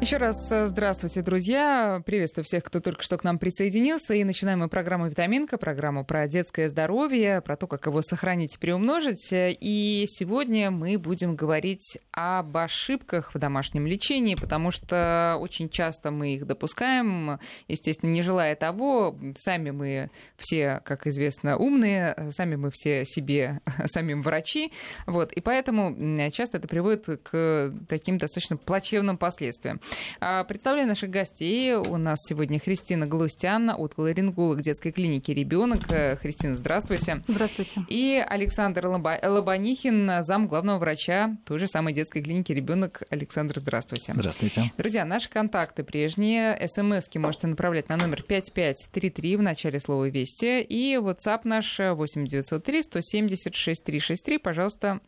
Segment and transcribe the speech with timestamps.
[0.00, 2.02] Еще раз э, здравствуйте, друзья.
[2.06, 4.14] Приветствую всех, кто только что к нам присоединился.
[4.14, 8.58] И начинаем мы программу «Витаминка», программу про детское здоровье, про то, как его сохранить и
[8.58, 9.28] приумножить.
[9.30, 16.32] И сегодня мы будем говорить об ошибках в домашнем лечении, потому что очень часто мы
[16.32, 17.38] их допускаем,
[17.68, 19.18] естественно, не желая того.
[19.36, 24.72] Сами мы все, как известно, умные, сами мы все себе, самим врачи.
[25.06, 25.30] Вот.
[25.34, 25.94] И поэтому
[26.30, 29.78] часто это приводит к таким достаточно плачевным последствиям.
[30.20, 31.74] А, представляю наших гостей.
[31.74, 35.90] У нас сегодня Христина Галустян, отоларинголог детской клиники «Ребенок».
[35.90, 37.22] Э, Христина, здравствуйте.
[37.26, 37.82] Здравствуйте.
[37.88, 43.02] И Александр Лобанихин, зам главного врача той же самой детской клиники «Ребенок».
[43.10, 44.12] Александр, здравствуйте.
[44.14, 44.72] Здравствуйте.
[44.76, 46.58] Друзья, наши контакты прежние.
[46.68, 50.60] СМСки можете направлять на номер 5533 в начале слова «Вести».
[50.62, 54.38] И WhatsApp наш 8903 170 6363.
[54.38, 55.00] Пожалуйста,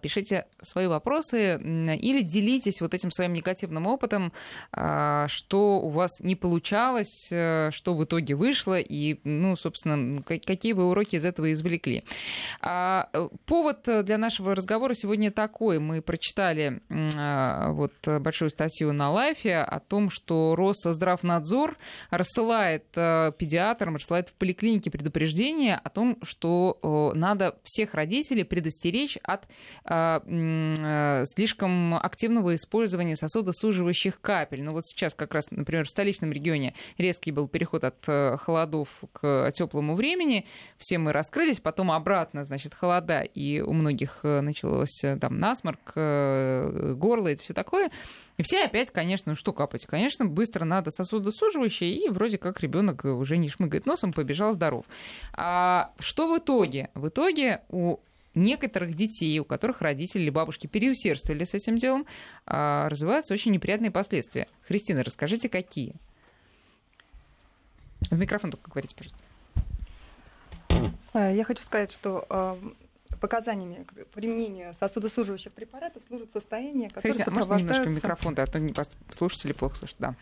[0.00, 4.32] пишите свои вопросы или делитесь вот этим своим негативным опытом,
[4.72, 10.72] а, что у вас не получалось, э, что в итоге вышло, и, ну, собственно, какие
[10.72, 12.04] вы уроки из этого извлекли.
[12.60, 15.78] А, э, повод для нашего разговора сегодня такой.
[15.78, 21.76] Мы прочитали вот большую статью на Лайфе о том, что Россздравнадзор
[22.10, 29.45] рассылает э, педиатрам, рассылает в поликлинике предупреждение о том, что надо всех родителей предостеречь от
[29.84, 34.62] а, э, слишком активного использования сосудосуживающих капель.
[34.62, 39.04] Ну вот сейчас как раз, например, в столичном регионе резкий был переход от э, холодов
[39.12, 40.46] к теплому времени.
[40.78, 47.28] Все мы раскрылись, потом обратно, значит, холода, и у многих э, началось там насморк, горло
[47.28, 47.90] и все такое.
[48.36, 49.86] И все опять, конечно, что капать?
[49.86, 54.84] Конечно, быстро надо сосудосуживающее, и вроде как ребенок уже не шмыгает носом, побежал здоров.
[55.32, 56.90] А что в итоге?
[56.94, 57.98] В итоге у
[58.36, 62.06] некоторых детей, у которых родители или бабушки переусердствовали с этим делом,
[62.46, 64.48] а, развиваются очень неприятные последствия.
[64.62, 65.94] Христина, расскажите, какие?
[68.10, 69.22] В микрофон только говорите, пожалуйста.
[71.14, 72.56] Э, я хочу сказать, что э,
[73.20, 78.46] показаниями к применению сосудосуживающих препаратов служит состояние, которое Христина, а можно немножко микрофон, да, а
[78.46, 80.14] то слушатели плохо слышат, да.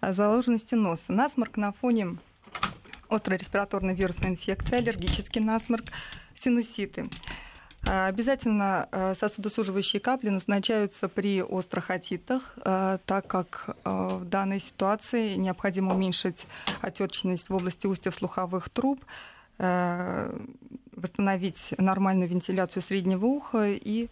[0.00, 1.02] Заложенности носа.
[1.08, 2.18] Насморк на фоне
[3.08, 5.86] острой респираторной вирусной инфекции, аллергический насморк,
[6.34, 7.08] синуситы.
[7.88, 15.36] А, обязательно а, сосудосуживающие капли назначаются при острых отитах, а, так как в данной ситуации
[15.36, 16.46] необходимо уменьшить
[16.80, 19.04] отечность в области устьев слуховых труб,
[19.58, 24.08] восстановить нормальную вентиляцию среднего уха и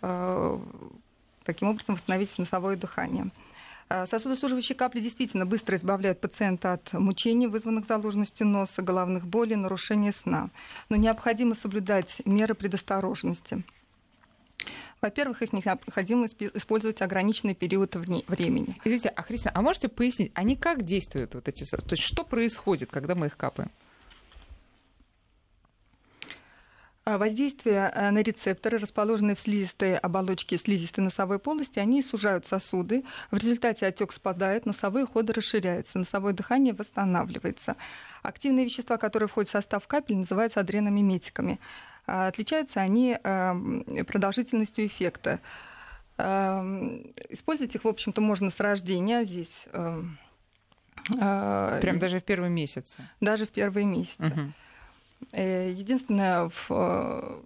[0.00, 3.32] таким образом восстановить носовое дыхание.
[3.88, 10.12] Э, сосудосуживающие капли действительно быстро избавляют пациента от мучений, вызванных заложенностью носа, головных болей, нарушения
[10.12, 10.50] сна.
[10.88, 13.62] Но необходимо соблюдать меры предосторожности.
[15.00, 18.80] Во-первых, их необходимо использовать ограниченный период времени.
[18.84, 22.90] Извините, а Христина, а можете пояснить, они как действуют, вот эти, то есть что происходит,
[22.90, 23.70] когда мы их капаем?
[26.22, 33.04] А воздействие э, на рецепторы, расположенные в слизистой оболочке слизистой носовой полости, они сужают сосуды.
[33.30, 37.76] В результате отек спадает, носовые ходы расширяются, носовое дыхание восстанавливается.
[38.22, 41.60] Активные вещества, которые входят в состав капель, называются адреномиметиками.
[42.06, 45.40] А отличаются они эм, продолжительностью эффекта.
[46.16, 49.24] Эм, использовать их, в общем-то, можно с рождения.
[49.24, 50.18] Здесь эм,
[51.10, 53.06] э, Прям даже в первые месяцы?
[53.20, 54.26] Даже в первые месяцы.
[54.26, 54.52] Угу.
[55.32, 57.42] Э, единственное, в э,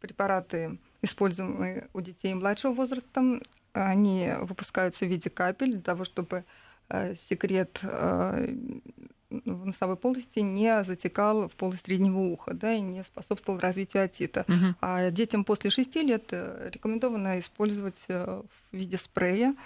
[0.00, 3.40] препараты, используемые у детей младшего возраста,
[3.72, 6.44] они выпускаются в виде капель для того, чтобы
[6.88, 13.58] э, секрет в носовой полости не затекал в полость среднего уха да, и не способствовал
[13.60, 14.44] развитию отита.
[14.46, 14.74] Угу.
[14.82, 19.56] А детям после 6 лет рекомендовано использовать в виде спрея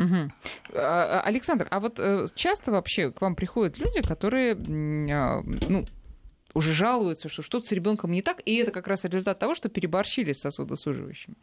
[0.00, 0.78] Угу.
[0.78, 5.86] Александр, а вот э, часто вообще к вам приходят люди, которые, а, ну,
[6.54, 9.68] уже жалуются, что что-то с ребенком не так, и это как раз результат того, что
[9.68, 11.36] переборщили с сосудосуживающими.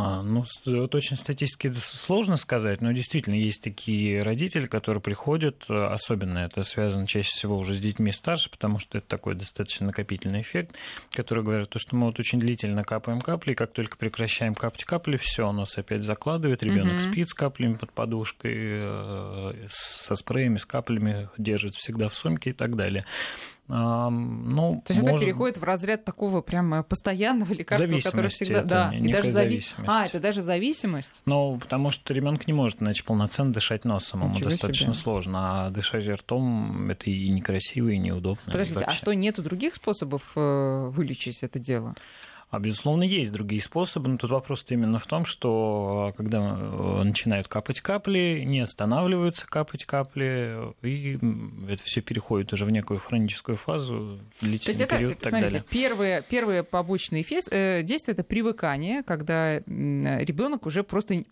[0.00, 0.44] А, ну,
[0.86, 7.08] точно статистики сложно сказать, но действительно есть такие родители, которые приходят, э, особенно это связано
[7.08, 10.76] чаще всего уже с детьми старше, потому что это такой достаточно накопительный эффект,
[11.10, 15.16] которые говорят, что мы вот очень длительно капаем капли, и как только прекращаем капать капли,
[15.16, 17.00] все, нос опять закладывает, ребенок угу.
[17.00, 22.52] спит с каплями под подушкой, э, со спреями, с каплями, держит всегда в сумке и
[22.52, 23.04] так далее.
[23.68, 25.16] Ну, То есть может...
[25.16, 28.62] это переходит в разряд такого прям постоянного лекарства, которое всегда...
[28.62, 29.62] Да, и даже зави...
[29.86, 31.22] А, это даже зависимость?
[31.26, 35.02] Ну, потому что ребенок не может, значит, полноценно дышать носом, ему Ничего достаточно себе.
[35.02, 38.42] сложно, а дышать ртом это и некрасиво, и неудобно.
[38.46, 41.94] Подождите, а что, нету других способов э, вылечить это дело?
[42.50, 47.46] А, безусловно, есть другие способы, но тут вопрос именно в том, что когда э, начинают
[47.46, 51.18] капать капли, не останавливаются капать капли, и
[51.68, 55.28] это все переходит уже в некую хроническую фазу, длительный То есть период это, и так
[55.28, 55.64] смотрите, далее.
[55.68, 61.24] Первые, первые побочные фес, э, действия это привыкание, когда ребенок уже просто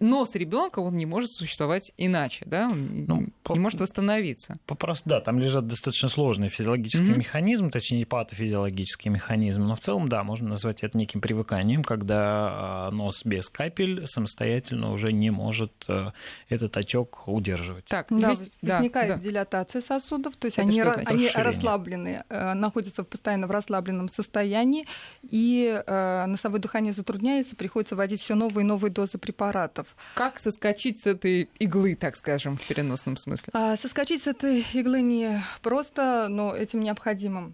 [0.00, 3.54] нос ребенка он не может существовать иначе, да, он ну, не по...
[3.54, 4.56] может восстановиться.
[4.66, 7.18] Попросту, да, там лежат достаточно сложные физиологические mm-hmm.
[7.18, 12.90] механизмы, точнее патофизиологические механизмы, но в целом, да, можно назвать это неким привыканием, когда а,
[12.90, 16.10] нос без капель самостоятельно уже не может э,
[16.48, 17.84] этот отек удерживать.
[17.86, 23.04] Так, да, здесь, возникает да, дилатация сосудов, то есть это они, они расслаблены, э, находятся
[23.04, 24.84] постоянно в расслабленном состоянии,
[25.22, 29.86] и э, носовое дыхание затрудняется, приходится вводить все новые и новые дозы препаратов.
[30.14, 33.50] Как соскочить с этой иглы, так скажем, в переносном смысле?
[33.52, 37.52] А, соскочить с этой иглы не просто, но этим необходимо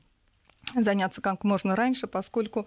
[0.75, 2.67] заняться как можно раньше, поскольку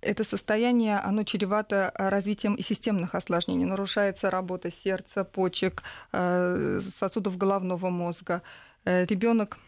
[0.00, 3.66] это состояние, оно чревато развитием и системных осложнений.
[3.66, 8.42] Нарушается работа сердца, почек, э, сосудов головного мозга.
[8.84, 9.58] Э, Ребенок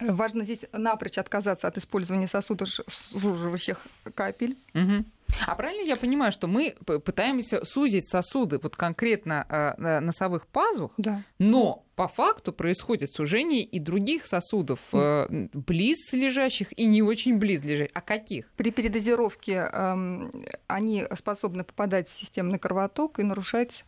[0.00, 4.56] Важно здесь напрочь отказаться от использования сосудосуживающих капель.
[4.74, 5.04] Угу.
[5.46, 11.22] А правильно я понимаю, что мы пытаемся сузить сосуды вот конкретно э, носовых пазух, да.
[11.38, 17.64] но по факту происходит сужение и других сосудов, э, близ лежащих и не очень близ
[17.64, 17.90] лежащих.
[17.94, 18.50] А каких?
[18.56, 20.30] При передозировке э,
[20.66, 23.84] они способны попадать в системный кровоток и нарушать...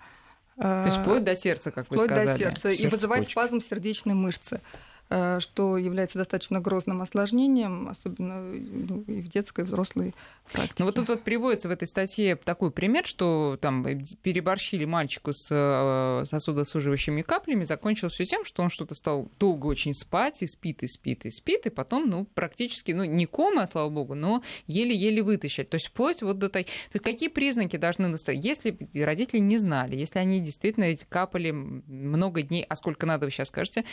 [0.57, 2.23] Э, То есть вплоть до сердца, как вы сказали.
[2.23, 2.69] Вплоть до сердца.
[2.69, 4.61] Сердце и вызывать спазм сердечной мышцы.
[5.13, 10.15] Э, что является достаточно грозным осложнением, особенно ну, и в детской, и взрослой
[10.53, 10.77] практике.
[10.79, 13.85] Ну вот тут вот приводится в этой статье такой пример, что там
[14.23, 19.95] переборщили мальчику с э, сосудосуживающими каплями, закончилось все тем, что он что-то стал долго очень
[19.95, 23.91] спать, и спит, и спит, и спит, и потом, ну, практически, ну, не кома, слава
[23.91, 25.71] богу, но еле-еле вытащить.
[25.71, 26.73] То есть вплоть вот до таких...
[26.73, 28.45] То есть какие признаки должны настоять?
[28.45, 33.33] Если родители не знали, если они действительно эти капали много дней, а сколько надо, вы
[33.33, 33.85] сейчас скажете,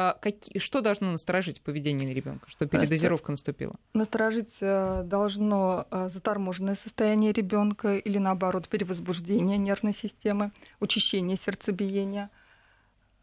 [0.00, 3.74] а какие, что должно насторожить поведение ребенка, что передозировка наступила?
[3.94, 12.30] Насторожить э, должно э, заторможенное состояние ребенка или наоборот перевозбуждение нервной системы, учащение сердцебиения.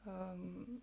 [0.05, 0.81] Эм.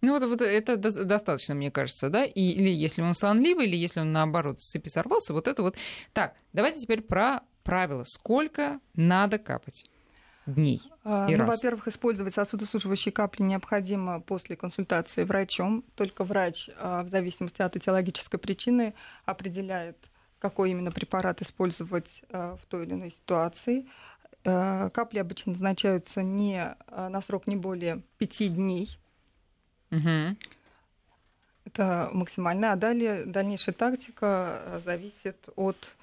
[0.00, 2.24] Ну вот, вот это достаточно, мне кажется, да?
[2.24, 5.76] И, или если он сонливый, или если он наоборот с цепи сорвался, вот это вот.
[6.14, 8.04] Так, давайте теперь про правила.
[8.04, 9.84] Сколько надо капать?
[10.46, 10.82] дней?
[11.02, 15.84] А, и ну, во-первых, использовать сосудосуживающие капли необходимо после консультации врачом.
[15.94, 18.94] Только врач, а, в зависимости от этиологической причины,
[19.24, 19.96] определяет,
[20.38, 23.86] какой именно препарат использовать а, в той или иной ситуации.
[24.42, 28.98] Капли обычно назначаются не на срок не более пяти дней.
[29.90, 30.36] Угу.
[31.66, 32.72] Это максимально.
[32.72, 35.99] А далее дальнейшая тактика зависит от Э,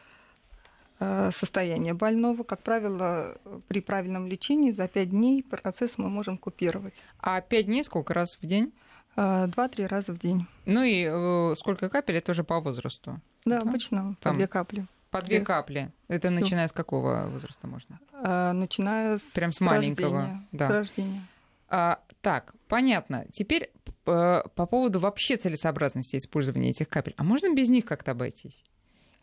[0.99, 2.43] состояние больного.
[2.43, 6.95] Как правило, при правильном лечении за 5 дней процесс мы можем купировать.
[7.19, 8.73] А 5 дней сколько раз в день?
[9.17, 10.45] Э, два-три раза в день.
[10.65, 13.19] Ну и э, сколько капель, это уже по возрасту?
[13.45, 13.69] Да, да?
[13.69, 14.33] обычно Там...
[14.33, 14.85] по две капли.
[15.09, 15.91] По две капли.
[16.07, 16.39] Это Всё.
[16.39, 17.99] начиная с какого возраста можно?
[18.13, 20.19] А, начиная с Прям с маленького.
[20.19, 20.47] Рождения.
[20.51, 20.67] Да.
[20.67, 21.27] С рождения.
[21.69, 23.25] А, так, понятно.
[23.31, 23.71] Теперь
[24.03, 27.13] по поводу вообще целесообразности использования этих капель.
[27.17, 28.63] А можно без них как-то обойтись?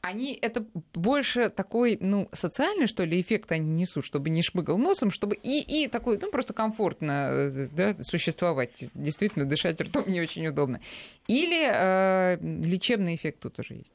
[0.04, 5.10] Они это больше такой, ну, социальный, что ли, эффект они несут, чтобы не шмыгал носом,
[5.10, 8.70] чтобы и, и такой, ну, просто комфортно э, да, существовать.
[8.92, 10.80] Действительно, дышать ртом не очень удобно.
[11.26, 13.92] Или э, лечебный эффект тут уже есть.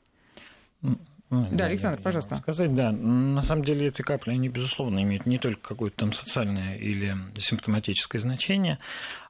[1.29, 2.37] Ну, да, Александр, пожалуйста.
[2.37, 2.91] Сказать, да.
[2.91, 8.19] На самом деле эти капли, они, безусловно, имеют не только какое-то там социальное или симптоматическое
[8.19, 8.79] значение,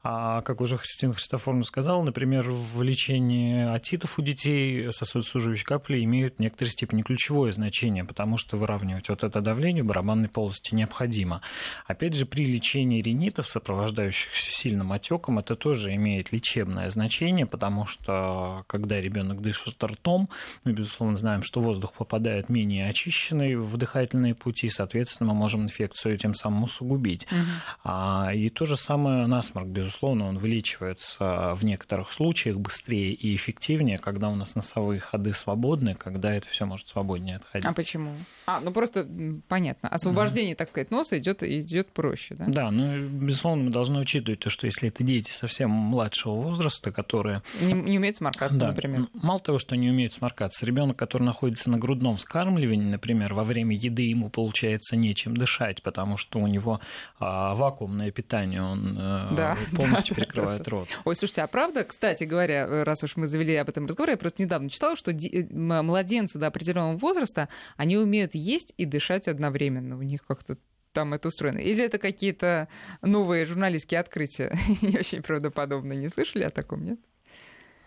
[0.02, 6.38] а, как уже Христина Христофоровна сказала, например, в лечении отитов у детей сосудосуживающие капли имеют
[6.38, 11.42] в некоторой степени ключевое значение, потому что выравнивать вот это давление в барабанной полости необходимо.
[11.86, 18.64] Опять же, при лечении ринитов, сопровождающихся сильным отеком, это тоже имеет лечебное значение, потому что
[18.68, 20.30] когда ребенок дышит ртом,
[20.64, 26.18] мы, безусловно, знаем, что воздух попадает менее очищенный в дыхательные пути, соответственно, мы можем инфекцию
[26.18, 27.28] тем самым усугубить.
[27.32, 28.32] Угу.
[28.34, 34.30] И то же самое насморк, безусловно он вылечивается в некоторых случаях быстрее и эффективнее, когда
[34.30, 37.66] у нас носовые ходы свободны, когда это все может свободнее отходить.
[37.66, 38.14] А почему?
[38.46, 39.08] А, ну просто
[39.48, 39.90] понятно.
[39.90, 40.58] Освобождение, mm.
[40.58, 42.46] так сказать, носа идет идет проще, да?
[42.48, 47.42] Да, ну, безусловно, мы должны учитывать то, что если это дети совсем младшего возраста, которые...
[47.62, 49.08] Не, не умеют сморкаться, да, например.
[49.14, 53.76] Мало того, что не умеют сморкаться, ребенок, который находится на грудном вскармливании, например, во время
[53.76, 56.80] еды ему получается нечем дышать, потому что у него
[57.20, 60.90] а, вакуумное питание, он а, да, полностью да, перекрывает да, рот.
[61.06, 64.42] Ой, слушайте, а правда, кстати говоря, раз уж мы завели об этом разговор, я просто
[64.42, 65.12] недавно читала, что
[65.52, 69.98] младенцы до определенного возраста, они умеют есть и дышать одновременно.
[69.98, 70.58] У них как-то
[70.94, 71.60] там это устроено?
[71.60, 72.68] Или это какие-то
[73.02, 74.56] новые журналистские открытия?
[74.82, 75.94] Не очень правдоподобно.
[75.94, 77.00] Не слышали о таком, нет?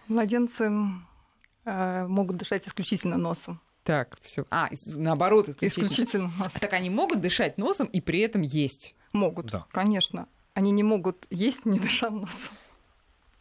[0.08, 0.70] Младенцы
[1.64, 3.60] э, могут дышать исключительно носом.
[3.84, 4.44] Так, все.
[4.50, 5.86] А, наоборот, исключительно.
[5.86, 6.60] исключительно носом.
[6.60, 8.94] Так они могут дышать носом и при этом есть?
[9.12, 9.66] Могут, да.
[9.72, 10.28] конечно.
[10.54, 12.54] Они не могут есть, не дыша носом.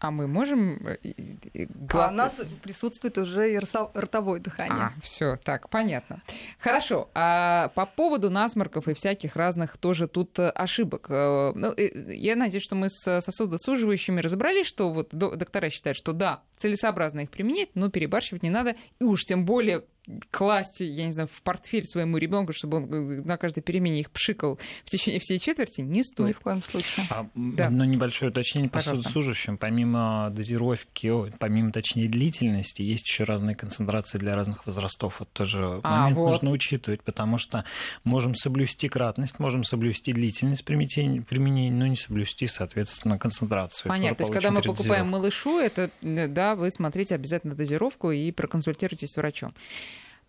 [0.01, 0.87] А мы можем...
[0.87, 3.59] Э, а у нас присутствует уже и
[3.93, 4.85] ротовое дыхание.
[4.85, 6.23] А, все, так, понятно.
[6.57, 7.11] Хорошо.
[7.13, 11.05] А по поводу насморков и всяких разных тоже тут э, ошибок.
[11.09, 16.41] Э, ну, я надеюсь, что мы с сосудосуживающими разобрались, что вот доктора считают, что да,
[16.55, 19.83] целесообразно их применять, но перебарщивать не надо, и уж тем более
[20.29, 24.11] класть, я не знаю, в портфель своему ребенку, чтобы он э, на каждой перемене их
[24.11, 26.29] пшикал в течение всей четверти, не стоит.
[26.29, 27.07] Ни в коем случае.
[27.09, 27.69] А, да.
[27.69, 29.57] Но небольшое уточнение по служащим.
[29.57, 35.21] Помимо дозировки, помимо, точнее, длительности, есть еще разные концентрации для разных возрастов.
[35.21, 36.29] Это тоже а, момент вот.
[36.29, 37.65] нужно учитывать, потому что
[38.03, 43.89] можем соблюсти кратность, можем соблюсти длительность применения, но не соблюсти, соответственно, концентрацию.
[43.89, 44.17] Понятно.
[44.17, 49.17] То есть, когда мы покупаем малышу, это, да, вы смотрите обязательно дозировку и проконсультируйтесь с
[49.17, 49.51] врачом.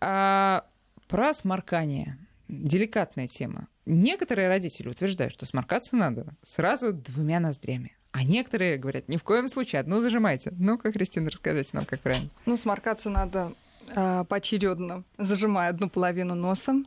[0.05, 0.65] А,
[1.07, 2.17] про сморкание.
[2.49, 3.69] Деликатная тема.
[3.85, 7.95] Некоторые родители утверждают, что сморкаться надо сразу двумя ноздрями.
[8.11, 10.51] А некоторые говорят, ни в коем случае, одну зажимайте.
[10.57, 12.29] Ну-ка, Кристина, расскажите нам, как правильно.
[12.45, 13.53] Ну, сморкаться надо
[13.95, 16.85] э, поочередно, зажимая одну половину носом,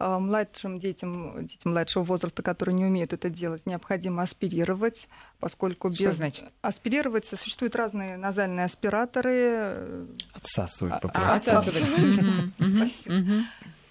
[0.00, 6.16] младшим детям, детям младшего возраста, которые не умеют это делать, необходимо аспирировать, поскольку Что без...
[6.16, 6.46] значит?
[6.62, 10.06] Аспирировать существуют разные назальные аспираторы.
[10.32, 11.56] Отсасывать а, попросту.
[11.56, 11.84] Отсасывать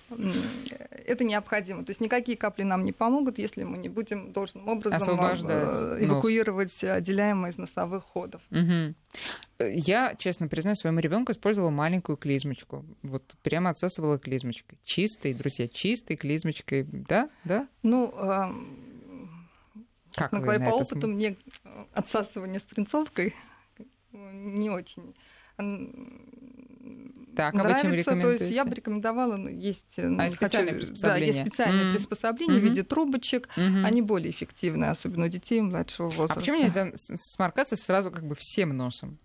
[0.09, 1.83] это необходимо.
[1.83, 6.73] То есть никакие капли нам не помогут, если мы не будем должным образом э, эвакуировать
[6.81, 6.91] нос.
[6.91, 8.41] отделяемые из носовых ходов.
[8.51, 8.95] Угу.
[9.59, 12.85] Я, честно признаюсь, своему ребенку использовала маленькую клизмочку.
[13.01, 14.79] Вот прямо отсасывала клизмочкой.
[14.83, 16.83] Чистой, друзья, чистой клизмочкой.
[16.83, 17.29] Да?
[17.43, 17.67] Да?
[17.83, 18.43] Ну, э,
[20.13, 21.37] как ну, по опыту мне
[21.93, 23.35] отсасывание с принцовкой
[24.11, 25.15] не очень
[27.35, 27.87] так, нравится.
[27.87, 31.31] А вы чем то есть я бы рекомендовала, ну, есть, ну, а, специальные хочу, приспособления.
[31.31, 31.93] Да, есть специальные mm-hmm.
[31.93, 32.59] приспособления mm-hmm.
[32.59, 33.49] в виде трубочек.
[33.55, 33.85] Mm-hmm.
[33.85, 36.33] Они более эффективны, особенно у детей младшего возраста.
[36.33, 39.19] А почему нельзя сморкаться сразу как бы всем носом?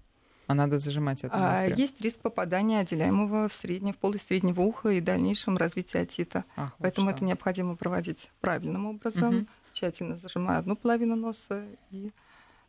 [0.46, 4.90] А надо зажимать это а, Есть риск попадания отделяемого в среднее, в полость среднего уха
[4.90, 6.44] и дальнейшем развития отита.
[6.56, 7.16] Ах, вот Поэтому что.
[7.16, 9.46] это необходимо проводить правильным образом, угу.
[9.72, 12.12] тщательно зажимая одну половину носа и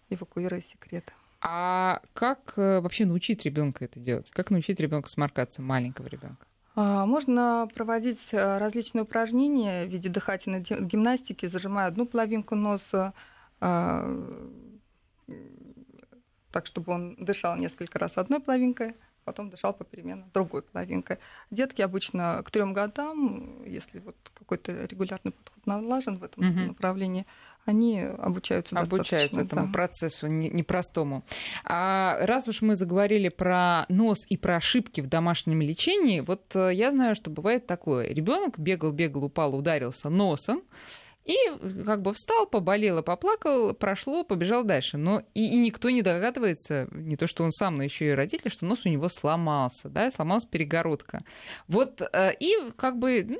[0.10, 1.12] эвакуируя секрет.
[1.48, 4.32] А как э, вообще научить ребенка это делать?
[4.32, 6.48] Как научить ребенка сморкаться, маленького ребенка?
[6.74, 13.14] А, можно проводить э, различные упражнения в виде дыхательной гимнастики, зажимая одну половинку носа,
[13.62, 14.10] а,
[16.52, 18.96] так, чтобы он дышал несколько раз одной половинкой,
[19.26, 21.18] потом дышал попеременно другой половинкой.
[21.52, 26.60] Детки обычно к трем годам, если вот какой-то регулярный подход налажен в этом угу.
[26.68, 27.26] направлении,
[27.66, 29.74] они обучаются Обучаются этому да.
[29.74, 31.24] процессу непростому.
[31.64, 36.70] А раз уж мы заговорили про нос и про ошибки в домашнем лечении, вот э,
[36.74, 38.08] я знаю, что бывает такое.
[38.08, 40.62] Ребенок бегал, бегал, упал, ударился носом,
[41.26, 41.36] и
[41.86, 44.98] как бы встал, поболел и поплакал, прошло, побежал дальше.
[44.98, 48.50] Но и, и никто не догадывается, не то что он сам, но еще и родители,
[48.50, 51.24] что нос у него сломался, да, сломалась перегородка.
[51.68, 53.40] Вот, э, и как бы, ну,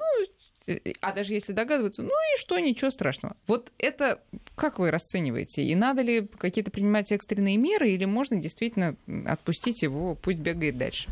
[1.02, 3.38] а даже если догадываются, ну и что, ничего страшного.
[3.46, 4.22] Вот это
[4.56, 5.64] как вы расцениваете?
[5.64, 8.96] И надо ли какие-то принимать экстренные меры, или можно действительно
[9.28, 11.10] отпустить его, пусть бегает дальше?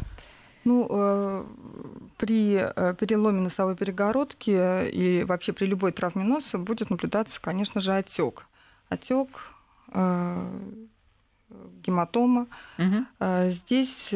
[0.64, 1.46] Ну, э,
[2.18, 7.94] при э, переломе носовой перегородки и вообще при любой травме носа будет наблюдаться, конечно же,
[7.94, 8.48] отек.
[8.88, 9.30] Отек,
[9.90, 10.60] э,
[11.84, 12.48] гематома.
[12.80, 13.52] Угу.
[13.52, 14.10] Здесь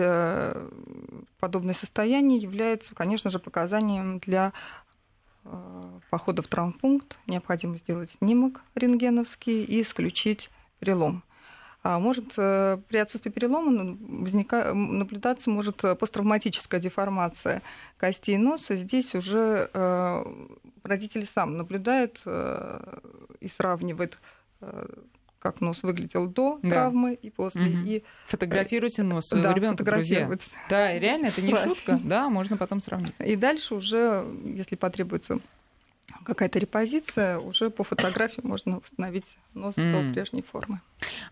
[1.40, 4.54] подобное состояние является, конечно же, показанием для
[6.10, 7.16] похода в травмпункт.
[7.28, 10.50] Необходимо сделать снимок рентгеновский и исключить
[10.80, 11.24] перелом.
[11.88, 14.74] А может э, при отсутствии перелома возника...
[14.74, 17.62] наблюдаться может посттравматическая деформация
[17.96, 18.76] костей носа.
[18.76, 20.24] Здесь уже э,
[20.84, 23.00] родитель сам наблюдает э,
[23.40, 24.20] и сравнивает
[25.40, 26.70] как нос выглядел до да.
[26.70, 27.68] травмы и после.
[27.68, 27.78] Угу.
[27.86, 28.04] И...
[28.26, 30.30] Фотографируйте нос своего да, ребенка, друзья.
[30.70, 32.02] Да, реально, это не шутка.
[32.04, 33.16] Да, можно потом сравнить.
[33.20, 35.40] И дальше уже, если потребуется
[36.24, 39.92] какая-то репозиция, уже по фотографии можно восстановить нос mm.
[40.08, 40.82] до прежней формы.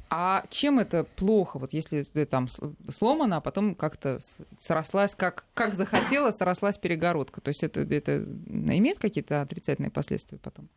[0.10, 1.60] А чем это плохо?
[1.60, 2.48] Вот если там
[2.90, 4.20] сломано, а потом как-то
[4.58, 7.42] срослась, как, как захотела, срослась перегородка.
[7.42, 10.68] То есть это, это имеет какие-то отрицательные последствия потом?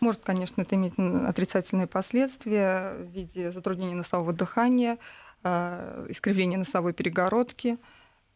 [0.00, 4.98] Может, конечно, это иметь отрицательные последствия в виде затруднения носового дыхания,
[5.42, 7.78] а, искривления носовой перегородки.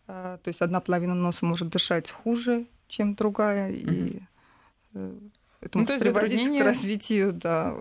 [0.06, 4.08] А, то есть одна половина носа может дышать хуже, чем другая, mm-hmm.
[4.08, 4.22] и
[5.60, 7.74] это ну, может приводить к развитию да,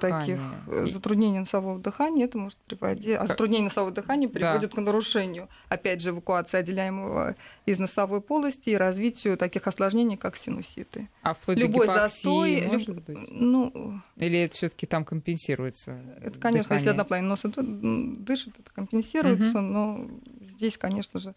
[0.00, 2.24] таких э, затруднений носового дыхания.
[2.24, 3.14] Это может приводить...
[3.16, 4.76] А затруднение носового дыхания приводит да.
[4.76, 7.36] к нарушению, опять же, эвакуации отделяемого
[7.66, 11.08] из носовой полости и развитию таких осложнений, как синуситы.
[11.22, 12.66] А вплоть Любой до застой...
[12.66, 13.04] Может люб...
[13.04, 13.30] быть?
[13.30, 14.00] Ну...
[14.16, 16.00] Или это все таки там компенсируется?
[16.20, 16.80] Это, конечно, дыхание?
[16.80, 19.60] если одна половина носа дышит, это компенсируется, угу.
[19.60, 20.10] но
[20.56, 21.36] здесь, конечно же,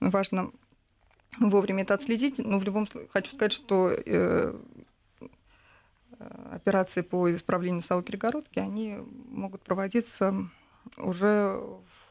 [0.00, 0.50] важно
[1.38, 2.38] вовремя это отследить.
[2.38, 4.54] Но в любом случае хочу сказать, что э,
[6.20, 8.98] Э, операции по исправлению носовой перегородки, они
[9.30, 10.34] могут проводиться
[10.98, 11.58] уже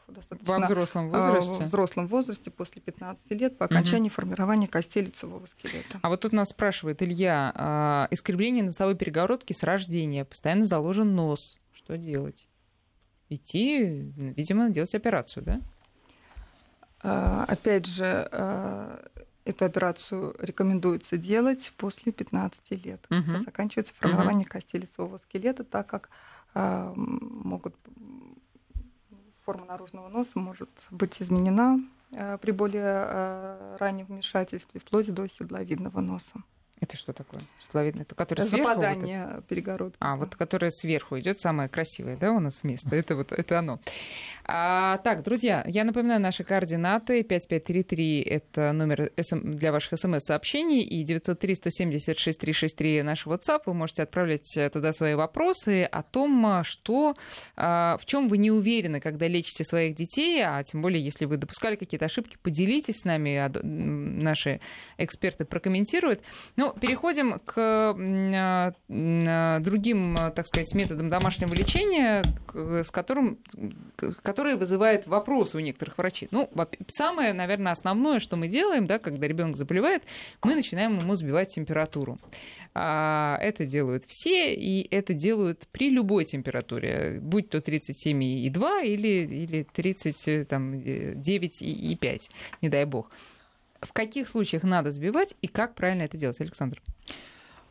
[0.08, 1.64] достаточно во взрослом возрасте?
[1.64, 4.16] В взрослом возрасте, после 15 лет, по окончании угу.
[4.16, 6.00] формирования костей лицевого скелета.
[6.02, 11.56] А вот тут нас спрашивает Илья, а, искривление носовой перегородки с рождения, постоянно заложен нос,
[11.72, 12.48] что делать?
[13.28, 13.78] Идти,
[14.36, 15.60] видимо, делать операцию, да?
[17.02, 19.04] А, опять же, а,
[19.46, 23.22] Эту операцию рекомендуется делать после 15 лет, угу.
[23.22, 24.50] когда заканчивается формирование угу.
[24.50, 26.10] костей лицевого скелета, так как
[26.54, 27.74] э, могут
[29.44, 31.80] форма наружного носа может быть изменена
[32.12, 36.44] э, при более э, раннем вмешательстве, вплоть до седловидного носа.
[36.80, 37.42] Это что такое?
[37.66, 38.02] Седловидное?
[38.02, 38.68] Это которое сверху?
[38.68, 39.98] Западание вот перегородки.
[40.00, 42.96] А, вот которое сверху идет, самое красивое, да, у нас место?
[42.96, 43.80] Это вот, это оно.
[44.46, 47.22] А, так, друзья, я напоминаю наши координаты.
[47.22, 53.60] 5533— это номер для ваших смс-сообщений, и 903-176-363 наш WhatsApp.
[53.66, 57.14] Вы можете отправлять э, туда свои вопросы о том, что,
[57.56, 61.36] а, в чем вы не уверены, когда лечите своих детей, а тем более, если вы
[61.36, 64.60] допускали какие-то ошибки, поделитесь с нами, наши
[64.96, 66.22] эксперты прокомментируют.
[66.56, 68.72] Ну, переходим к а,
[69.60, 72.22] другим, так сказать, методам домашнего лечения,
[72.54, 73.38] с которым,
[74.22, 76.28] которые вызывают вопросы у некоторых врачей.
[76.30, 76.50] Ну,
[76.88, 80.02] самое, наверное, основное, что мы делаем, да, когда ребенок заболевает,
[80.42, 82.18] мы начинаем ему сбивать температуру.
[82.74, 89.66] А, это делают все, и это делают при любой температуре, будь то 37,2 или, или
[89.74, 92.30] 39,5,
[92.62, 93.10] не дай бог
[93.80, 96.82] в каких случаях надо сбивать и как правильно это делать, Александр?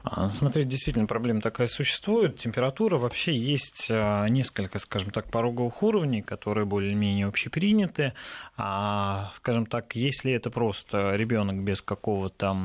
[0.01, 2.37] А, ну, смотрите, действительно, проблема такая существует.
[2.37, 8.13] Температура вообще есть а, несколько, скажем так, пороговых уровней, которые более-менее общеприняты.
[8.55, 12.55] А, скажем так, если это просто ребенок без какого-то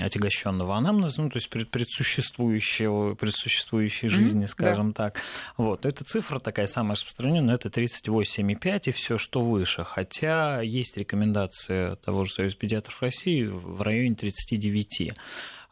[0.00, 5.04] отягощенного анамнеза, ну, то есть предсуществующего, предсуществующей жизни, mm-hmm, скажем да.
[5.04, 5.22] так,
[5.56, 9.84] вот, эта цифра такая самая распространенная, это 38,5 и все, что выше.
[9.84, 15.14] Хотя есть рекомендация того же Союза педиатров России в районе 39.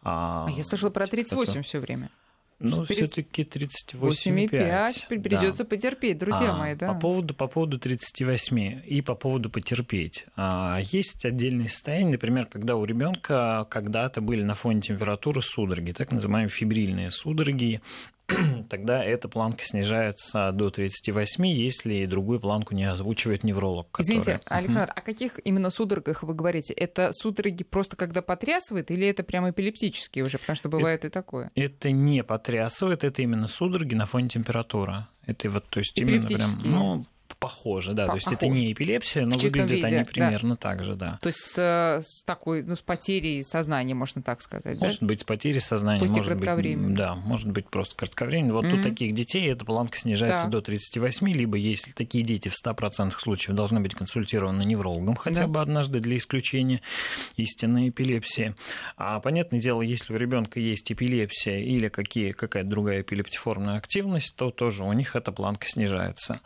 [0.03, 1.63] А, а я слышала про 38 это...
[1.63, 2.11] все время.
[2.59, 3.11] Ну, перед...
[3.11, 5.09] все-таки 38,5.
[5.09, 5.69] Придется да.
[5.69, 6.93] потерпеть, друзья а, мои, да.
[6.93, 10.27] По поводу, по поводу 38 и по поводу потерпеть.
[10.37, 16.13] А, есть отдельные состояния, например, когда у ребенка когда-то были на фоне температуры судороги, так
[16.13, 17.83] называемые фибрильные судороги,
[18.69, 23.91] тогда эта планка снижается до 38, если другую планку не озвучивает невролог.
[23.91, 24.19] Который...
[24.19, 26.73] Извините, Александр, о каких именно судорогах вы говорите?
[26.75, 30.39] Это судороги просто когда потрясывает или это прямо эпилептические уже?
[30.39, 31.51] Потому что бывает это, и такое.
[31.55, 35.07] Это не потрясывает, это именно судороги на фоне температуры.
[35.27, 37.07] Это вот, то есть именно прям, ну,
[37.43, 38.07] похоже, да.
[38.07, 40.57] По- то есть это не эпилепсия, но выглядят виде, они примерно да.
[40.57, 41.19] так же, да.
[41.21, 45.07] То есть с, с такой, ну, с потерей сознания, можно так сказать, Может да?
[45.07, 48.55] быть, с потерей сознания, Пусть может быть, да, может быть просто кратковременно.
[48.55, 48.81] Вот mm-hmm.
[48.81, 50.51] у таких детей эта планка снижается да.
[50.51, 55.47] до 38, либо если такие дети в 100% случаев должны быть консультированы неврологом хотя да.
[55.49, 56.81] бы однажды для исключения
[57.37, 58.55] истинной эпилепсии.
[58.97, 64.51] А понятное дело, если у ребенка есть эпилепсия или какие, какая-то другая эпилептиформная активность, то
[64.51, 66.41] тоже у них эта планка снижается.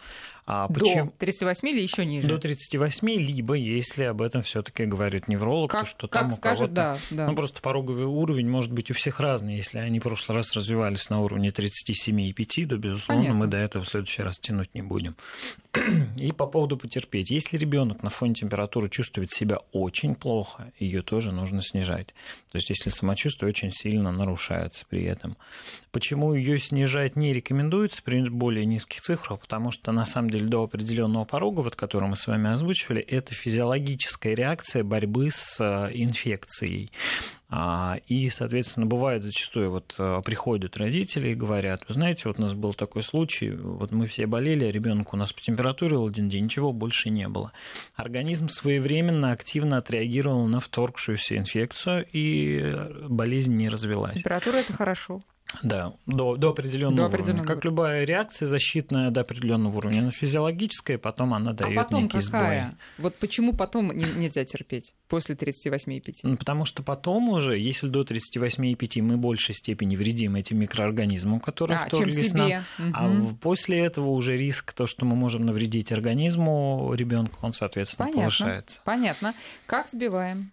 [0.46, 1.06] А почему...
[1.06, 2.28] До 38 или еще ниже?
[2.28, 6.36] До 38, либо если об этом все-таки говорит невролог, как, то что как там у
[6.36, 6.72] кого-то...
[6.72, 7.26] Да, да.
[7.26, 9.56] Ну, просто пороговый уровень может быть у всех разный.
[9.56, 13.34] Если они в прошлый раз развивались на уровне 37,5, то, безусловно, Понятно.
[13.34, 15.16] мы до этого в следующий раз тянуть не будем.
[16.16, 17.30] И по поводу потерпеть.
[17.30, 22.14] Если ребенок на фоне температуры чувствует себя очень плохо, ее тоже нужно снижать.
[22.52, 25.36] То есть, если самочувствие очень сильно нарушается при этом.
[25.96, 29.40] Почему ее снижать не рекомендуется при более низких цифрах?
[29.40, 33.32] Потому что, на самом деле, до определенного порога, вот который мы с вами озвучивали, это
[33.32, 36.92] физиологическая реакция борьбы с э, инфекцией.
[37.48, 42.42] А, и, соответственно, бывает зачастую, вот э, приходят родители и говорят, вы знаете, вот у
[42.42, 46.28] нас был такой случай, вот мы все болели, а ребенок у нас по температуре один
[46.28, 47.52] день, ничего больше не было.
[47.94, 52.76] Организм своевременно, активно отреагировал на вторгшуюся инфекцию, и
[53.08, 54.12] болезнь не развелась.
[54.12, 55.22] Температура– это хорошо.
[55.62, 57.54] Да, до, до определенного, до определенного уровня.
[57.54, 57.70] Как уровня.
[57.70, 60.00] любая реакция защитная до определенного уровня.
[60.00, 62.70] Она физиологическая, потом она дает а потом некий какая?
[62.70, 62.78] сбой.
[62.98, 66.00] Вот почему потом не, нельзя терпеть после 38,5?
[66.24, 71.40] Ну, потому что потом уже, если до 38,5 мы в большей степени вредим этим микроорганизмам,
[71.40, 72.90] которые а, вторглись нам, угу.
[72.92, 78.22] а после этого уже риск, то, что мы можем навредить организму ребенка, он, соответственно, Понятно.
[78.22, 78.80] повышается.
[78.84, 79.34] Понятно.
[79.66, 80.50] Как сбиваем?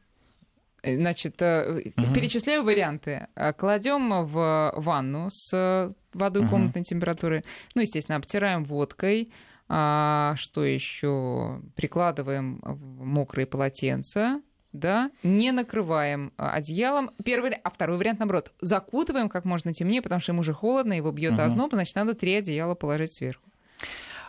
[0.84, 2.14] Значит, угу.
[2.14, 3.28] перечисляю варианты.
[3.36, 6.52] Э, Кладем в ванну с водой угу.
[6.52, 7.44] комнатной температуры.
[7.76, 9.32] Ну, естественно, обтираем водкой.
[9.70, 11.62] А, что еще?
[11.76, 14.42] Прикладываем мокрые полотенца
[14.74, 17.12] да, не накрываем одеялом.
[17.24, 21.12] Первый, а второй вариант, наоборот, закутываем как можно темнее, потому что ему уже холодно, его
[21.12, 21.44] бьет угу.
[21.44, 23.44] озноб, значит, надо три одеяла положить сверху.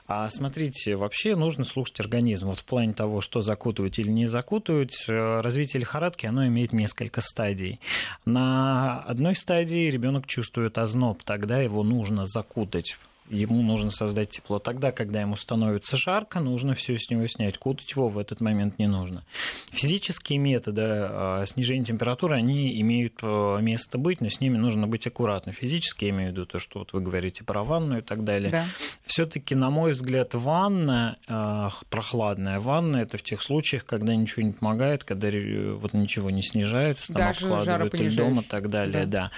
[0.06, 2.48] А смотрите, вообще нужно слушать организм.
[2.48, 7.22] Вот в плане того, что закутывать или не закутывать, э, развитие лихорадки, оно имеет несколько
[7.22, 7.80] стадий.
[8.26, 12.98] На одной стадии ребенок чувствует озноб, тогда его нужно закутать
[13.30, 14.58] ему нужно создать тепло.
[14.58, 17.58] Тогда, когда ему становится жарко, нужно все с него снять.
[17.58, 19.24] Кутать его в этот момент не нужно.
[19.72, 25.06] Физические методы а, снижения температуры, они имеют а, место быть, но с ними нужно быть
[25.06, 25.52] аккуратно.
[25.52, 28.50] Физически я имею в виду то, что вот вы говорите про ванну и так далее.
[28.50, 28.66] Да.
[29.06, 34.52] Все-таки, на мой взгляд, ванна, а, прохладная ванна, это в тех случаях, когда ничего не
[34.52, 35.28] помогает, когда
[35.76, 39.06] вот ничего не снижается, там Даже обкладывают льдом и так далее.
[39.06, 39.30] Да.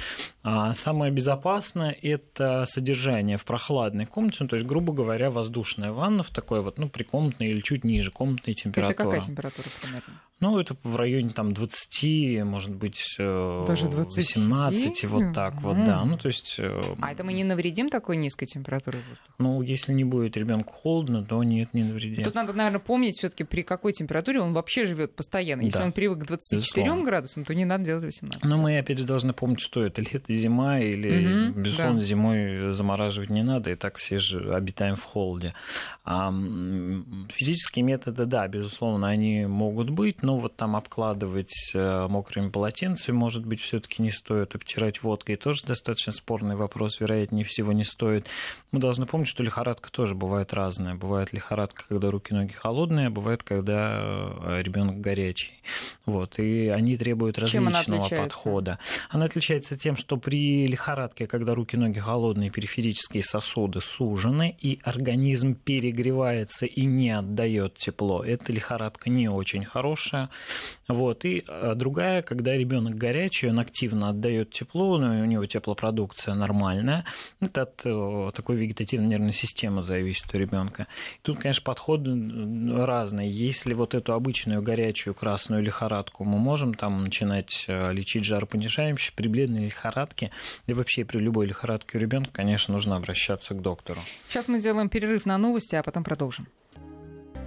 [0.43, 0.75] Да.
[0.75, 6.23] Самое безопасное– это содержание в прохладной прохладной комнате, ну, то есть, грубо говоря, воздушная ванна
[6.23, 8.95] в такой вот, ну, прикомнатной или чуть ниже комнатной температуры.
[8.95, 10.21] Это какая температура примерно?
[10.39, 14.37] Ну, это в районе там 20, может быть, э, Даже 20?
[14.37, 15.61] 18, вот так mm-hmm.
[15.63, 16.05] вот, да.
[16.05, 16.57] Ну, то есть...
[16.59, 19.31] Э, а это мы не навредим такой низкой температуры воздуха?
[19.39, 22.23] Ну, если не будет ребенку холодно, то нет, не навредим.
[22.23, 25.63] Тут надо, наверное, помнить все таки при какой температуре он вообще живет постоянно.
[25.63, 25.87] Если да.
[25.87, 27.05] он привык к 24 Безусловно.
[27.05, 28.45] градусам, то не надо делать 18.
[28.45, 32.05] Но мы, опять же, должны помнить, что это лето, зима, или, mm-hmm, безусловно, да.
[32.05, 35.55] зимой замораживать не надо, и так все же обитаем в холоде.
[36.05, 36.33] А
[37.29, 43.45] физические методы, да, безусловно, они могут быть, но вот там обкладывать э, мокрыми полотенцами, может
[43.45, 48.27] быть, все-таки не стоит, обтирать водкой, тоже достаточно спорный вопрос, вероятнее всего не стоит.
[48.73, 50.95] Мы должны помнить, что лихорадка тоже бывает разная.
[50.95, 55.63] Бывает лихорадка, когда руки-ноги холодные, а бывает, когда э, ребенок горячий.
[56.05, 58.79] Вот, и они требуют различного она подхода.
[59.11, 66.67] Она отличается тем, что при лихорадке, когда руки-ноги холодные, периферические сосуды сужены, и организм перегревается,
[66.67, 70.31] и не отдает тепло, эта лихорадка не очень хорошая.
[70.89, 71.25] Вот.
[71.25, 77.05] И а, другая, когда ребенок горячий, он активно отдает тепло, но у него теплопродукция нормальная.
[77.41, 80.87] Это от э, такой вегетативной нервной системы зависит у ребенка.
[81.23, 82.11] Тут, конечно, подходы
[82.85, 83.31] разные.
[83.31, 89.29] Если вот эту обычную горячую красную лихорадку мы можем там начинать э, лечить жаропонижающей, при
[89.29, 90.31] бледной лихорадке,
[90.67, 94.01] и вообще при любой лихорадке у ребенка, конечно, нужно обращаться к доктору.
[94.29, 96.47] Сейчас мы сделаем перерыв на новости, а потом продолжим.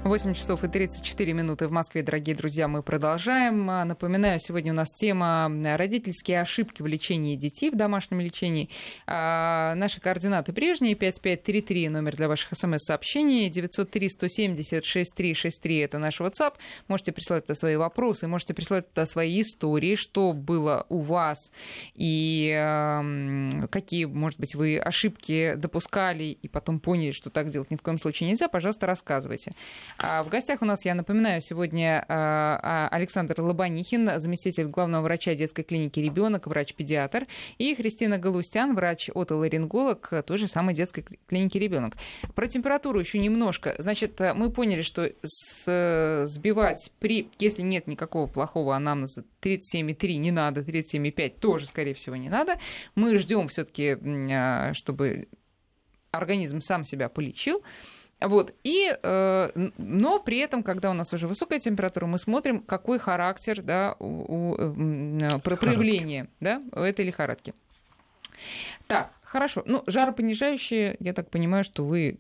[0.04, 3.70] 8 часов и 34 минуты в Москве, дорогие друзья, мы продолжаем.
[3.70, 8.70] А, напоминаю, сегодня у нас тема родительские ошибки в лечении детей, в домашнем лечении.
[9.06, 16.54] А, наши координаты прежние, 5533, номер для ваших смс-сообщений, 903-170-6363, это наш WhatsApp.
[16.88, 21.52] Можете присылать туда свои вопросы, можете присылать туда свои истории, что было у вас
[21.94, 27.76] и э, какие, может быть, вы ошибки допускали и потом поняли, что так делать ни
[27.76, 29.52] в коем случае нельзя, пожалуйста, рассказывайте.
[29.98, 35.36] А в гостях у нас, я напоминаю, сегодня а, а, Александр Лобанихин, заместитель главного врача
[35.36, 37.26] детской клиники «Ребенок», врач-педиатр,
[37.58, 41.96] и Христина Галустян, врач-отоларинголог той же самой детской клиники «Ребенок».
[42.36, 43.76] Про температуру еще немножко.
[43.78, 45.12] Значит, мы поняли, что
[46.26, 52.30] сбивать при, если нет никакого плохого анамнеза, 37,3 не надо, 37,5 тоже, скорее всего, не
[52.30, 52.60] надо.
[52.96, 53.98] Мы ждем все-таки,
[54.74, 55.28] чтобы
[56.12, 57.64] организм сам себя полечил.
[58.22, 58.54] Вот.
[58.64, 63.62] И, э, но при этом, когда у нас уже высокая температура, мы смотрим, какой характер
[63.62, 67.54] да, у, у, э, проявления да, этой лихорадки.
[68.88, 69.64] Так, хорошо.
[69.66, 72.18] Ну, жаропонижающие, я так понимаю, что вы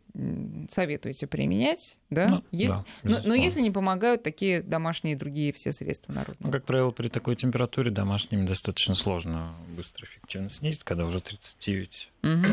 [0.69, 2.27] советуете применять, да?
[2.27, 2.73] Ну, Есть...
[2.73, 6.47] да но, но если не помогают такие домашние другие все средства народные?
[6.47, 12.11] Ну, как правило, при такой температуре домашними достаточно сложно быстро, эффективно снизить, когда уже 39,
[12.23, 12.47] угу.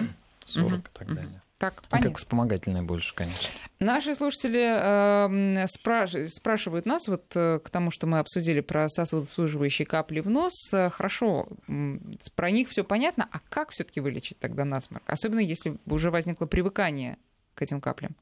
[0.47, 0.77] 40 угу.
[0.77, 1.43] и так далее.
[1.59, 2.11] Так, Ну, понятно.
[2.11, 3.49] Как вспомогательное больше, конечно.
[3.81, 9.87] Наши слушатели э, спраш- спрашивают нас вот э, к тому, что мы обсудили про сосудосуживающие
[9.87, 10.53] капли в нос.
[10.75, 15.03] Э, Хорошо, м, про них все понятно, а как все-таки вылечить тогда насморк?
[15.07, 17.17] Особенно если уже возникло привыкание
[17.55, 18.15] к этим каплям.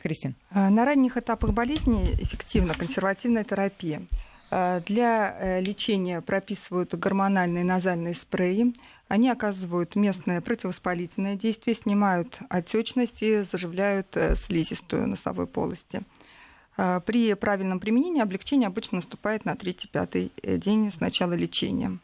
[0.00, 0.36] Христин.
[0.52, 4.02] Э, На ранних этапах болезни эффективна консервативная терапия.
[4.52, 8.72] Э, Для э, лечения прописывают гормональные назальные спреи.
[9.08, 16.02] Они оказывают местное противовоспалительное действие, снимают отечность и заживляют э, слизистую носовой полости.
[16.76, 21.98] Э, При правильном применении облегчение обычно наступает на 3-5 день с начала лечения.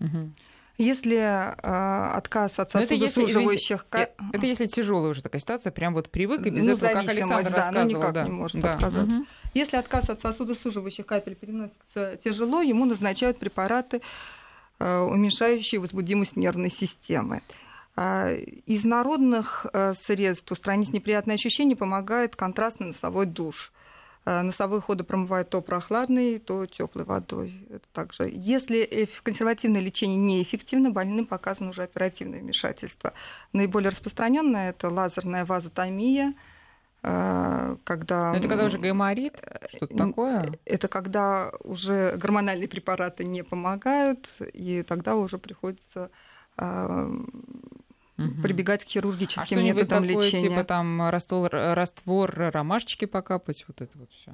[0.00, 0.34] Мгм.
[0.76, 3.86] Если э, отказ от Но это если, сосудосуживающих...
[3.92, 6.88] извините, э, это если тяжелая уже такая ситуация, прям вот привык и без Ну, этого,
[6.90, 8.00] как Александр да, ну, рассказывал.
[8.00, 8.24] никак да.
[8.24, 8.74] не может Да.
[8.74, 9.12] отказаться.
[9.14, 9.26] Мгм.
[9.54, 14.00] Если отказ от сосудосуживающих капель переносится тяжело, ему назначают препараты, э,
[14.80, 17.42] уменьшающие возбудимость нервной системы.
[17.96, 23.72] А Из народных э, средств устранить неприятные ощущения помогает контрастный носовой душ.
[24.24, 27.66] Э, Носовые ходы промывают то прохладной, то теплой водой.
[27.92, 28.30] Также.
[28.32, 33.12] Если консервативное лечение неэффективно, больным показано уже оперативное вмешательство.
[33.52, 36.32] Наиболее распространенное это лазерная вазотомия, э,
[37.02, 39.42] когда Но это когда уже гайморит,
[39.74, 40.52] что-то такое?
[40.64, 46.10] это когда уже гормональные препараты не помогают, и тогда уже приходится
[46.58, 47.10] э,
[48.42, 50.48] прибегать к А хирургическим что-нибудь методам такое, лечения.
[50.50, 54.32] типа там раствор, раствор ромашечки покапать, вот это вот все.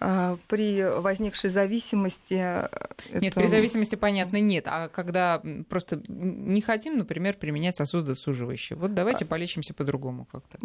[0.00, 2.34] А, При возникшей зависимости...
[2.34, 2.68] э,
[3.12, 4.64] Нет, это- при зависимости, понятно, нет.
[4.68, 10.58] А когда просто не хотим, например, применять сосудосуживающие, вот давайте полечимся по-другому как-то.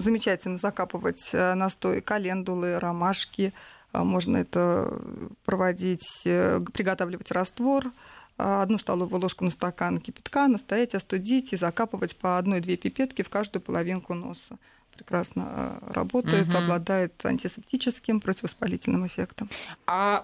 [0.00, 3.52] замечательно закапывать э, настой календулы, ромашки.
[3.92, 5.00] А, Можно это
[5.44, 7.92] проводить, э, приготавливать раствор,
[8.38, 13.28] а, одну столовую ложку на стакан кипятка, настоять, остудить и закапывать по одной-две пипетки в
[13.28, 14.58] каждую половинку носа.
[15.04, 16.56] Прекрасно э, работает, Мгм.
[16.56, 19.48] обладает антисептическим, противовоспалительным эффектом.
[19.86, 20.22] А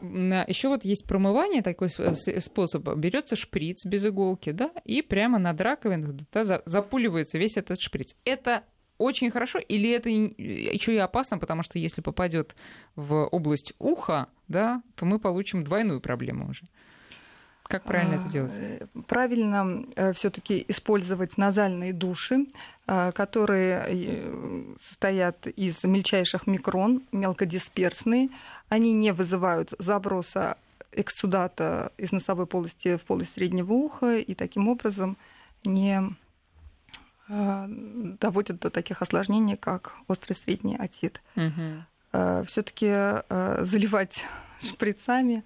[0.48, 2.86] еще вот есть промывание, такой способ.
[2.96, 8.14] Берется шприц без иголки, да, и прямо над раковиной да, за- запуливается весь этот шприц.
[8.24, 8.64] Это
[8.98, 12.54] очень хорошо, или это еще и опасно, потому что если попадет
[12.94, 16.62] в область уха, да, то мы получим двойную проблему уже.
[17.68, 18.56] Как правильно это делать?
[18.56, 22.46] А, э, Правильно все-таки использовать назальные души,
[22.86, 28.30] э, которые э, состоят из мельчайших микрон, мелкодисперсные.
[28.68, 30.56] Они не вызывают заброса
[30.92, 35.16] экссудата из носовой полости в полость среднего уха и таким образом
[35.64, 36.00] не
[37.28, 37.66] э,
[38.20, 41.20] доводят до таких осложнений, как острый средний отит.
[41.34, 41.84] Мгм.
[42.46, 42.86] Все-таки
[43.66, 44.24] заливать
[44.60, 45.44] шприцами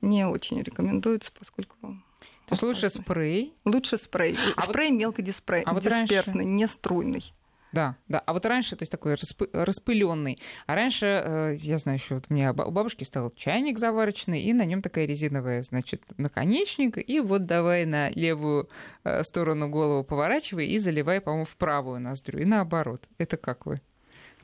[0.00, 3.54] не очень рекомендуется, поскольку То есть лучше спрей.
[3.64, 4.36] Лучше спрей.
[4.56, 7.32] А вот- спрей мелкодисперсный, а вот раньше- не струйный.
[7.72, 8.20] Да, да.
[8.24, 10.38] А вот раньше, то есть такой распы- распыленный.
[10.66, 14.54] А раньше, э, я знаю, еще вот у меня у бабушки стал чайник заварочный, и
[14.54, 18.70] на нем такая резиновая, значит, наконечник, и вот давай на левую
[19.04, 22.38] э, сторону голову поворачивай и заливай, по-моему, в правую ноздрю.
[22.40, 23.02] И наоборот.
[23.18, 23.76] Это как вы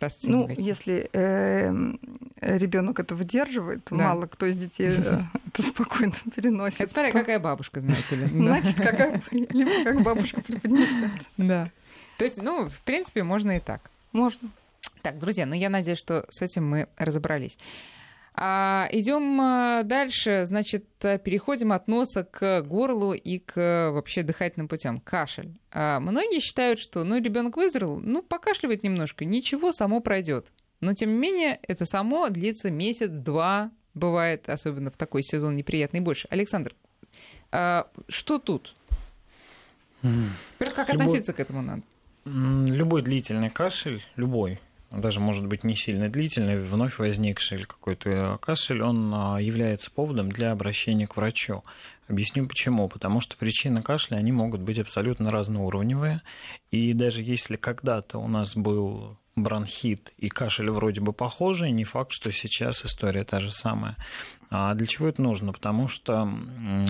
[0.00, 0.62] Ну, расцениваете?
[0.62, 1.10] если
[2.40, 3.96] ребенок это выдерживает, Да.
[3.96, 6.80] мало кто из детей э, это спокойно переносит.
[6.80, 8.26] Это смотря какая бабушка, знаете ли.
[8.26, 11.10] Значит, какая, либо как бабушка преподнесет.
[11.36, 11.70] Да.
[12.18, 13.90] То есть, ну, в принципе, можно и так.
[14.12, 14.50] Можно.
[15.02, 17.58] Так, друзья, ну я надеюсь, что с этим мы разобрались.
[18.36, 24.22] А, идем а, дальше, значит, а, переходим от носа к горлу и к а, вообще
[24.24, 25.00] дыхательным путям.
[25.00, 25.54] Кашель.
[25.70, 30.48] А, многие считают, что, ну, ребенок выздоровел, ну, покашливает немножко, ничего, само пройдет.
[30.80, 36.26] Но тем не менее, это само длится месяц-два, бывает, особенно в такой сезон неприятный больше.
[36.28, 36.74] Александр,
[37.52, 38.74] а, что тут?
[40.02, 41.82] Во-первых, как Любой- относиться к этому надо?
[42.24, 44.58] Любой длительный кашель, любой,
[44.96, 50.52] даже может быть не сильно длительный, вновь возникший какой-то кашель, он а, является поводом для
[50.52, 51.62] обращения к врачу.
[52.08, 52.88] Объясню почему.
[52.88, 56.22] Потому что причины кашля, они могут быть абсолютно разноуровневые.
[56.70, 62.12] И даже если когда-то у нас был бронхит и кашель вроде бы похожий, не факт,
[62.12, 63.96] что сейчас история та же самая.
[64.50, 65.52] А для чего это нужно?
[65.52, 66.28] Потому что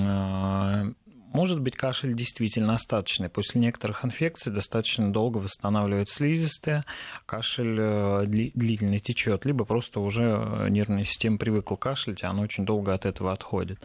[0.01, 0.87] а,
[1.35, 3.29] может быть, кашель действительно остаточный.
[3.29, 6.85] После некоторых инфекций достаточно долго восстанавливает слизистые,
[7.27, 12.43] кашель э, дли- длительно течет, либо просто уже э, нервная система привыкла кашлять, и она
[12.43, 13.81] очень долго от этого отходит.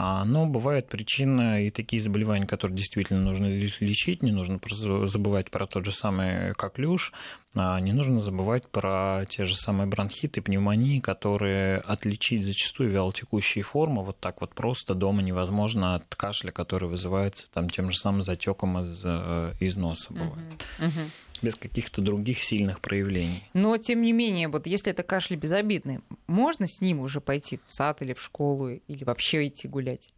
[0.00, 4.60] А, но бывает причина и такие заболевания, которые действительно нужно лечить, не нужно
[5.06, 7.12] забывать про тот же самый коклюш,
[7.56, 14.04] а не нужно забывать про те же самые бронхиты, пневмонии, которые отличить зачастую вялотекущие формы
[14.04, 18.78] вот так вот просто дома невозможно от кашля, который вызывается там тем же самым затеком
[18.78, 20.62] из, э, из носа бывает.
[20.78, 20.86] Uh-huh.
[20.86, 21.10] Uh-huh
[21.42, 23.44] без каких-то других сильных проявлений.
[23.54, 27.72] Но, тем не менее, вот если это кашель безобидный, можно с ним уже пойти в
[27.72, 30.10] сад или в школу, или вообще идти гулять?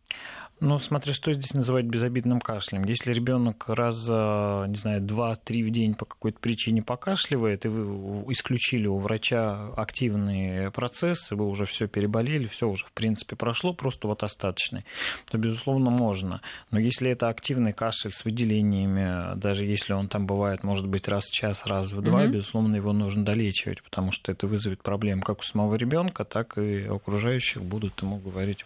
[0.60, 2.84] Ну, смотри, что здесь называть безобидным кашлем.
[2.84, 8.86] Если ребенок раз, не знаю, два-три в день по какой-то причине покашливает, и вы исключили
[8.86, 14.22] у врача активные процессы, вы уже все переболели, все уже, в принципе, прошло, просто вот
[14.22, 14.84] остаточный,
[15.30, 16.42] то, безусловно, можно.
[16.70, 21.24] Но если это активный кашель с выделениями, даже если он там бывает, может быть, раз
[21.24, 22.32] в час, раз в два, mm-hmm.
[22.32, 26.84] безусловно, его нужно долечивать, потому что это вызовет проблем как у самого ребенка, так и
[26.84, 28.64] окружающих будут ему говорить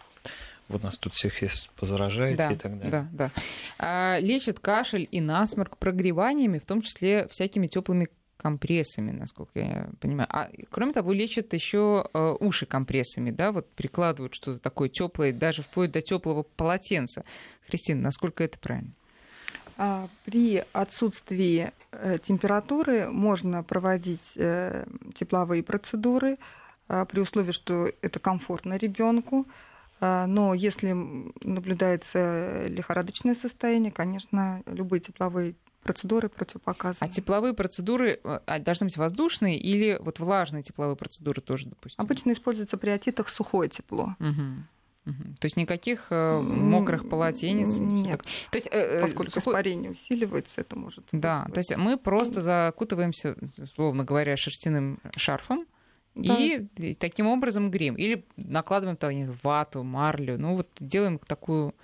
[0.67, 1.33] вот нас тут всех
[1.75, 2.91] позаражаете да, и так далее.
[2.91, 3.31] Да, да.
[3.77, 10.27] А, лечат кашель и насморк прогреваниями, в том числе всякими теплыми компрессами, насколько я понимаю.
[10.31, 15.63] А кроме того, лечат еще э, уши компрессами, да, вот прикладывают что-то такое теплое, даже
[15.63, 17.23] вплоть до теплого полотенца.
[17.67, 18.91] Христина, насколько это правильно?
[19.77, 26.37] А, при отсутствии э, температуры можно проводить э, тепловые процедуры
[26.87, 29.47] а, при условии, что это комфортно ребенку.
[29.99, 30.93] А, но если
[31.41, 37.07] наблюдается лихорадочное состояние, конечно, любые тепловые процедуры противопоказаны.
[37.07, 42.03] А тепловые процедуры э, а, должны быть воздушные или вот влажные тепловые процедуры тоже допустим?
[42.03, 44.15] Обычно используется при отитах сухое тепло.
[44.19, 44.65] Угу.
[45.39, 47.77] То есть никаких э, мокрых полотенец?
[47.79, 48.23] Нет.
[48.49, 49.53] То есть, э, поскольку сухой...
[49.53, 51.05] испарение усиливается, это может...
[51.11, 55.67] Да, то есть мы просто закутываемся, условно говоря, шерстяным шарфом,
[56.15, 56.37] да.
[56.37, 57.95] И таким образом грим.
[57.95, 59.11] Или накладываем там
[59.43, 60.37] вату, марлю.
[60.37, 61.75] Ну, вот делаем такую,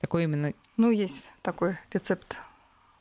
[0.00, 0.52] такой именно...
[0.76, 2.36] Ну, есть такой рецепт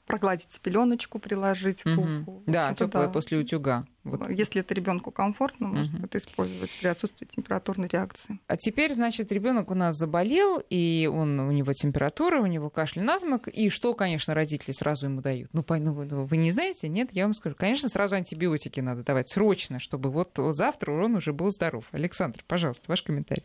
[0.10, 1.96] прогладить пеленочку, приложить угу.
[1.96, 2.44] к уху.
[2.48, 3.14] Да, теплое да.
[3.14, 3.86] после утюга.
[4.04, 4.28] Вот.
[4.28, 6.08] Если это ребенку комфортно, можно угу.
[6.08, 8.40] это использовать при отсутствии температурной реакции.
[8.48, 13.04] А теперь, значит, ребенок у нас заболел, и он, у него температура, у него кашель,
[13.04, 15.52] насморк, и что, конечно, родители сразу ему дают?
[15.54, 16.88] Ну, ну, ну, вы не знаете?
[16.88, 17.56] Нет, я вам скажу.
[17.56, 21.86] Конечно, сразу антибиотики надо давать срочно, чтобы вот, вот завтра он уже был здоров.
[21.92, 23.44] Александр, пожалуйста, ваш комментарий.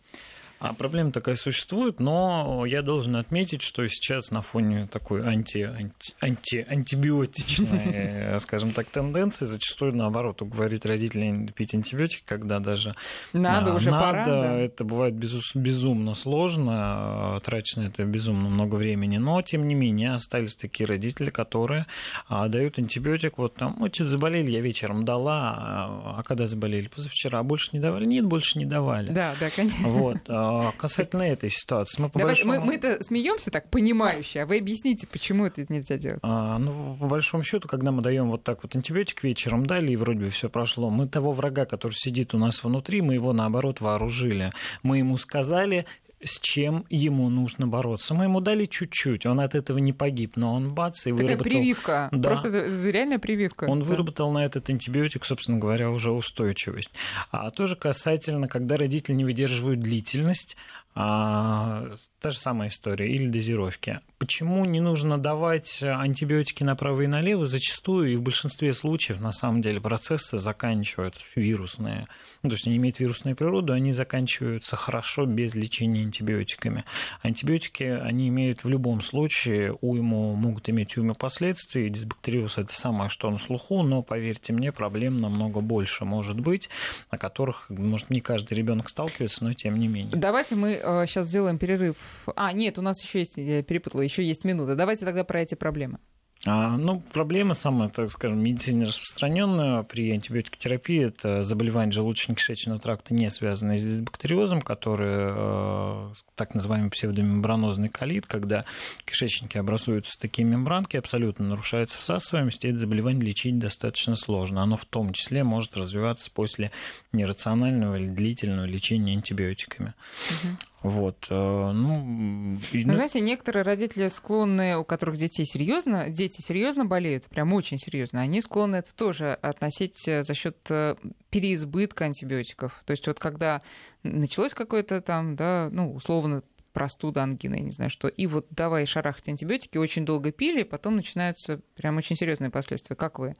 [0.65, 6.15] А проблема такая существует, но я должен отметить, что сейчас на фоне такой анти, анти,
[6.21, 12.95] анти, антибиотичной, скажем так, тенденции зачастую наоборот уговорить родителей пить антибиотики, когда даже
[13.35, 14.59] надо а, уже надо, пора, да.
[14.59, 20.87] это бывает безумно сложно, трачено это безумно много времени, но тем не менее остались такие
[20.87, 21.85] родители, которые
[22.27, 26.89] а, дают антибиотик, вот там, вот заболели, я вечером дала, а, а когда заболели?
[26.89, 28.07] Позавчера, а больше не давали?
[28.07, 29.11] Нет, больше не давали.
[29.11, 29.89] Да, да, конечно.
[29.89, 30.19] Вот.
[30.61, 32.67] А, касательно этой ситуации, мы по Давайте, большому...
[32.67, 36.21] мы, мы-то смеемся так понимающе, а вы объясните, почему это нельзя делать?
[36.23, 39.97] А, ну, по большому счету, когда мы даем вот так вот антибиотик вечером, дали, и
[39.97, 43.81] вроде бы все прошло, мы того врага, который сидит у нас внутри, мы его наоборот
[43.81, 44.53] вооружили.
[44.83, 45.87] Мы ему сказали,
[46.25, 48.15] с чем ему нужно бороться.
[48.15, 51.45] Мы ему дали чуть-чуть, он от этого не погиб, но он бац и Такая выработал...
[51.51, 52.29] прививка, да.
[52.29, 53.65] просто реальная прививка.
[53.65, 53.85] Он да.
[53.85, 56.91] выработал на этот антибиотик, собственно говоря, уже устойчивость.
[57.31, 60.57] А тоже касательно, когда родители не выдерживают длительность,
[60.95, 64.01] а, та же самая история, или дозировки.
[64.19, 67.47] Почему не нужно давать антибиотики направо и налево?
[67.47, 72.07] Зачастую и в большинстве случаев, на самом деле, процессы заканчиваются вирусные.
[72.43, 76.85] Ну, то есть они имеют вирусную природу, они заканчиваются хорошо без лечения антибиотиками.
[77.23, 81.91] Антибиотики, они имеют в любом случае уйму, могут иметь уйму последствий.
[81.91, 86.69] Дисбактериоз– это самое, что на слуху, но, поверьте мне, проблем намного больше может быть,
[87.11, 90.15] о которых, может, не каждый ребенок сталкивается, но тем не менее.
[90.15, 91.97] Давайте мы сейчас э, сделаем перерыв.
[92.37, 94.75] А, нет, у нас еще есть, я перепутала, еще есть минута.
[94.75, 95.99] Давайте тогда про эти проблемы.
[96.47, 103.31] А, ну, проблема самая, так скажем, медицине распространенная при антибиотикотерапии– это заболевание желудочно-кишечного тракта, не
[103.31, 108.67] связанное с дисбактериозом, который э, так называемый псевдомембранозный колит, когда
[109.07, 114.63] кишечники образуются такие мембранки, абсолютно нарушается всасываемость, и это заболевание лечить достаточно сложно.
[114.63, 116.73] Оно в том числе может развиваться после
[117.13, 119.95] нерационального или длительного лечения антибиотиками.
[120.29, 120.57] Угу.
[120.85, 122.85] Вот, э, ну, и...
[122.85, 128.21] ну, знаете, некоторые родители склонны, у которых детей серьезно, дети серьезно болеют, прям очень серьезно,
[128.21, 130.97] они склонны это тоже относить э, за счет э,
[131.31, 132.83] переизбытка антибиотиков.
[132.85, 133.63] То есть вот когда
[134.03, 136.43] началось какое-то там, да, ну, условно,
[136.75, 140.97] простуда, ангина, я не знаю что, и вот давай шарахать антибиотики, очень долго пили, потом
[140.97, 142.95] начинаются прям очень серьезные последствия.
[142.95, 143.37] Как вы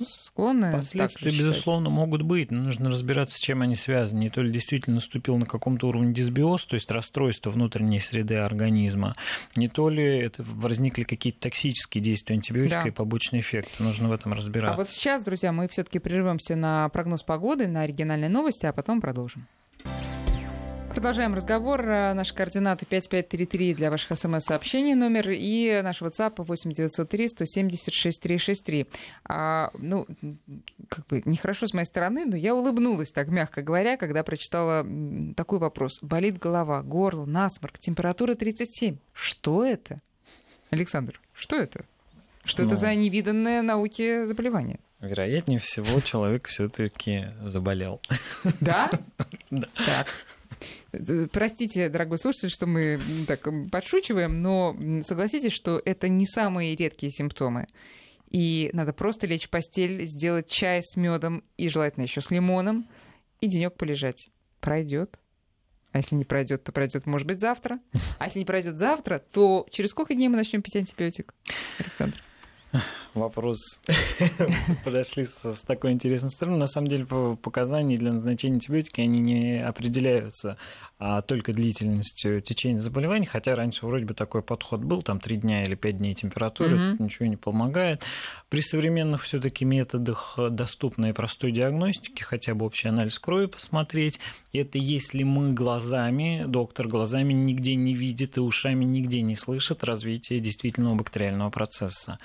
[0.00, 0.72] склонны.
[0.72, 4.20] Последствия, безусловно, могут быть, но нужно разбираться, с чем они связаны.
[4.20, 9.16] Не то ли действительно наступил на каком-то уровне дисбиоз, то есть расстройство внутренней среды организма,
[9.56, 12.88] не то ли это возникли какие-то токсические действия антибиотика да.
[12.88, 13.82] и побочные эффекты.
[13.82, 14.74] Нужно в этом разбираться.
[14.74, 19.00] А вот сейчас, друзья, мы все-таки прервемся на прогноз погоды, на оригинальные новости, а потом
[19.00, 19.46] продолжим.
[20.92, 21.86] Продолжаем разговор.
[21.86, 28.86] Наши координаты 5533 для ваших смс-сообщений номер и наш WhatsApp 8903 176 363.
[29.24, 30.06] А, ну,
[30.90, 34.86] как бы нехорошо с моей стороны, но я улыбнулась, так мягко говоря, когда прочитала
[35.34, 35.98] такой вопрос.
[36.02, 38.98] Болит голова, горло, насморк, температура 37.
[39.14, 39.96] Что это?
[40.68, 41.86] Александр, что это?
[42.44, 44.78] Что ну, это за невиданное науке заболевание?
[45.00, 48.00] Вероятнее всего, человек все-таки заболел.
[48.60, 48.90] Да?
[49.50, 49.68] Да.
[49.74, 50.06] Так.
[51.32, 57.66] Простите, дорогой слушатель, что мы так подшучиваем, но согласитесь, что это не самые редкие симптомы.
[58.30, 62.88] И надо просто лечь в постель, сделать чай с медом и желательно еще с лимоном,
[63.40, 64.30] и денек полежать.
[64.60, 65.18] Пройдет.
[65.92, 67.78] А если не пройдет, то пройдет, может быть, завтра.
[68.18, 71.34] А если не пройдет завтра, то через сколько дней мы начнем пить антибиотик,
[71.78, 72.22] Александр?
[73.14, 73.80] вопрос
[74.84, 76.56] подошли с, с такой интересной стороны.
[76.56, 77.06] На самом деле
[77.36, 80.56] показания для назначения антибиотики они не определяются
[81.04, 85.64] а только длительностью течения заболевания, хотя раньше вроде бы такой подход был, там 3 дня
[85.64, 87.02] или 5 дней температуры, mm-hmm.
[87.02, 88.04] ничего не помогает.
[88.48, 94.20] При современных все таки методах доступной и простой диагностики, хотя бы общий анализ крови посмотреть,
[94.52, 100.38] это если мы глазами, доктор глазами нигде не видит и ушами нигде не слышит развитие
[100.38, 102.20] действительного бактериального процесса.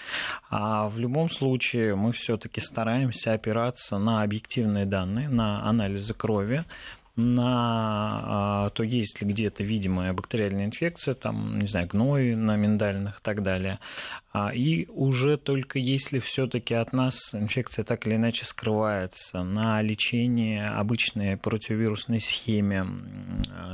[0.50, 6.64] А в любом случае мы все-таки стараемся опираться на объективные данные, на анализы крови,
[7.18, 13.20] на а, то, есть ли где-то видимая бактериальная инфекция, там, не знаю, гной на миндальных
[13.20, 13.80] и так далее.
[14.32, 20.60] А, и уже только если все-таки от нас инфекция так или иначе скрывается на лечении
[20.60, 22.86] обычной противовирусной схеме,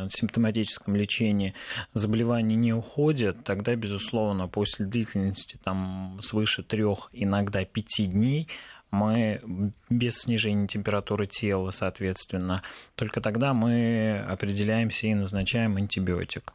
[0.09, 1.53] симптоматическом лечении
[1.93, 8.47] заболевание не уходит, тогда, безусловно, после длительности там, свыше трех, иногда пяти дней
[8.93, 12.61] мы без снижения температуры тела, соответственно,
[12.95, 16.53] только тогда мы определяемся и назначаем антибиотик.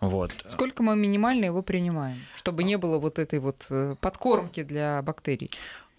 [0.00, 0.32] Вот.
[0.46, 5.50] Сколько мы минимально его принимаем, чтобы не было вот этой вот э, подкормки для бактерий?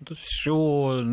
[0.03, 1.03] Тут все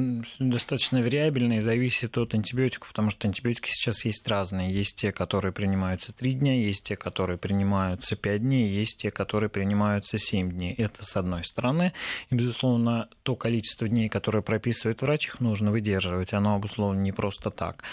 [0.41, 4.75] достаточно вариабельно и зависит от антибиотиков, потому что антибиотики сейчас есть разные.
[4.75, 9.51] Есть те, которые принимаются 3 дня, есть те, которые принимаются 5 дней, есть те, которые
[9.51, 10.75] принимаются 7 дней.
[10.75, 11.93] Это с одной стороны.
[12.31, 16.33] И, безусловно, то количество дней, которое прописывает врач, их нужно выдерживать.
[16.33, 17.85] Оно обусловлено не просто так.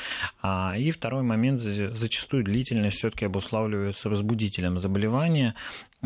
[0.41, 5.53] А, и второй момент, зачастую длительность все-таки обуславливается возбудителем заболевания.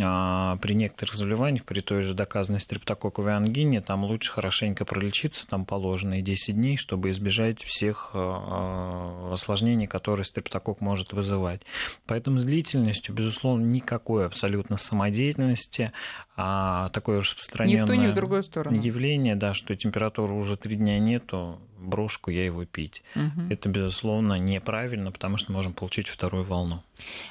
[0.01, 5.65] А, при некоторых заболеваниях, при той же доказанной стрептококковой ангине, там лучше хорошенько пролечиться, там
[5.65, 11.61] положенные 10 дней, чтобы избежать всех а, осложнений, которые стрептокок может вызывать.
[12.07, 15.91] Поэтому с длительностью, безусловно, никакой абсолютно самодеятельности,
[16.35, 18.75] а такое распространенное ни в ту, ни в другую сторону.
[18.75, 23.03] явление, да, что температуры уже три дня нету, брошку я его пить.
[23.15, 23.47] Угу.
[23.49, 26.81] Это, безусловно, неправильно, потому что можем получить вторую волну.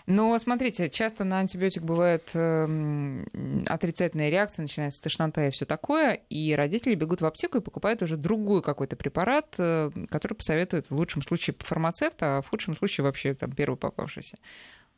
[0.07, 3.24] Но смотрите, часто на антибиотик бывает э,
[3.66, 8.16] отрицательная реакция, начинается тошнота и все такое, и родители бегут в аптеку и покупают уже
[8.16, 13.34] другой какой-то препарат, э, который посоветует в лучшем случае фармацевт, а в худшем случае вообще
[13.34, 14.38] там первый попавшийся.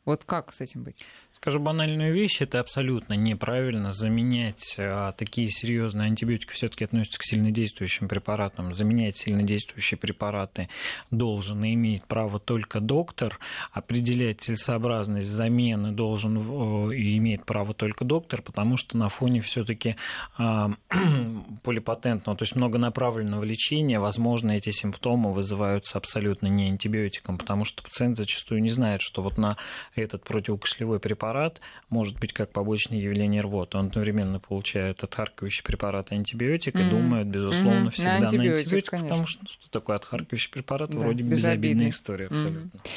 [0.05, 1.03] Вот как с этим быть?
[1.31, 3.91] Скажу банальную вещь, это абсолютно неправильно.
[3.91, 8.73] Заменять а, такие серьезные антибиотики все-таки относятся к сильнодействующим препаратам.
[8.73, 10.69] Заменять сильнодействующие препараты
[11.09, 13.39] должен и имеет право только доктор.
[13.71, 19.95] Определять целесообразность замены должен и имеет право только доктор, потому что на фоне все-таки
[20.37, 20.71] а,
[21.63, 28.17] полипатентного, то есть многонаправленного лечения, возможно, эти симптомы вызываются абсолютно не антибиотиком, потому что пациент
[28.17, 29.57] зачастую не знает, что вот на
[30.01, 33.77] этот противокашлевой препарат может быть как побочное явление рвоты.
[33.77, 36.87] Он одновременно получает отхаркивающий препарат и антибиотик mm-hmm.
[36.87, 37.91] и думает, безусловно, mm-hmm.
[37.91, 40.89] всегда на антибиотик, на антибиотик потому что ну, что такое отхаркивающий препарат?
[40.89, 42.67] Да, Вроде безобидная история абсолютно.
[42.67, 42.89] Mm-hmm.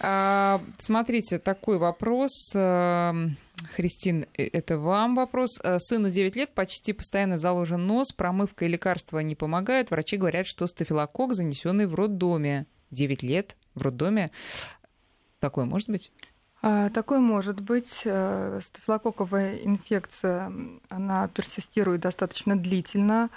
[0.00, 2.52] А, смотрите, такой вопрос.
[2.54, 3.36] Эм,
[3.74, 5.58] Христин, э, это вам вопрос.
[5.62, 9.90] Э, сыну 9 лет, почти постоянно заложен нос, промывка и лекарства не помогают.
[9.90, 12.66] Врачи говорят, что стафилококк, занесенный в роддоме.
[12.90, 14.30] 9 лет в роддоме.
[15.40, 16.10] Такое может быть?
[16.66, 18.00] А, такое может быть.
[18.06, 20.50] Э, стафилококковая инфекция,
[20.88, 23.28] она персистирует достаточно длительно.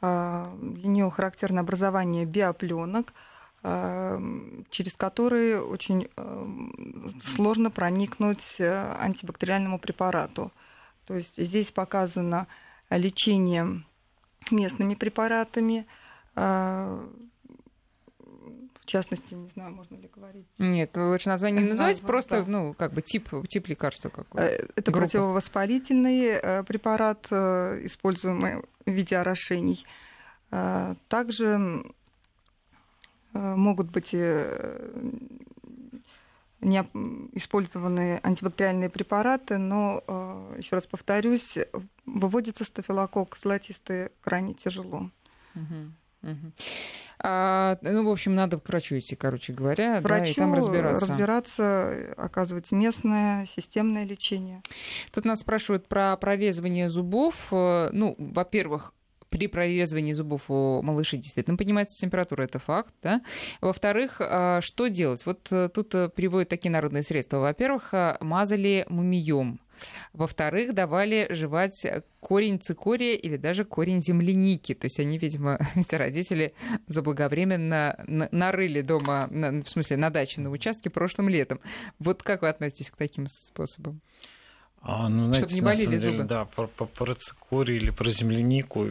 [0.00, 3.12] А, для нее характерно образование биопленок,
[3.62, 4.18] а,
[4.70, 6.08] через которые очень
[7.26, 10.50] сложно проникнуть э, антибактериальному препарату.
[11.06, 12.46] То есть здесь показано
[12.88, 13.84] лечение
[14.50, 15.84] местными препаратами.
[18.90, 20.48] В частности, не знаю, можно ли говорить.
[20.58, 22.50] Нет, лучше название не называть, просто, да.
[22.50, 25.06] ну, как бы тип, тип лекарства какой э, Это Группа.
[25.06, 29.86] противовоспалительный э, препарат, э, используемый в виде орошений.
[30.50, 31.84] Также
[33.32, 34.58] могут быть не
[36.60, 40.02] использованы антибактериальные препараты, но,
[40.56, 41.56] еще раз повторюсь,
[42.06, 45.12] выводится стафилококк золотистый крайне тяжело.
[45.54, 46.52] Угу, угу.
[47.22, 51.06] А, ну, в общем, надо к врачу идти, короче говоря, врачу да, и там разбираться.
[51.06, 54.62] разбираться, оказывать местное системное лечение.
[55.12, 57.48] Тут нас спрашивают про прорезывание зубов.
[57.52, 58.94] Э, ну, во-первых,
[59.28, 62.94] при прорезывании зубов у малышей действительно поднимается температура, это факт.
[63.02, 63.20] Да?
[63.60, 65.24] Во-вторых, а, что делать?
[65.26, 67.38] Вот э, тут э, приводят такие народные средства.
[67.38, 69.60] Во-первых, мазали мумием
[70.12, 71.86] во-вторых, давали жевать
[72.20, 74.74] корень цикория или даже корень земляники.
[74.74, 76.54] То есть они, видимо, эти родители
[76.86, 81.60] заблаговременно нарыли дома, в смысле на даче, на участке прошлым летом.
[81.98, 84.00] Вот как вы относитесь к таким способам?
[84.82, 86.24] А, ну, знаете, Чтобы не болели деле, зубы.
[86.24, 88.88] Да, про, про, про цикорий или про землянику.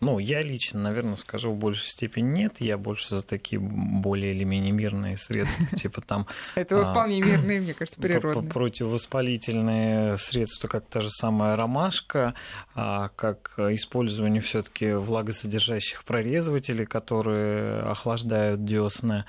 [0.00, 2.60] Ну, я лично, наверное, скажу в большей степени нет.
[2.60, 6.26] Я больше за такие более или менее мирные средства, типа там...
[6.54, 8.50] Это а, вполне мирные, мне кажется, природные.
[8.50, 12.32] Противовоспалительные средства, как та же самая ромашка,
[12.74, 19.26] а, как использование все таки влагосодержащих прорезывателей, которые охлаждают десны.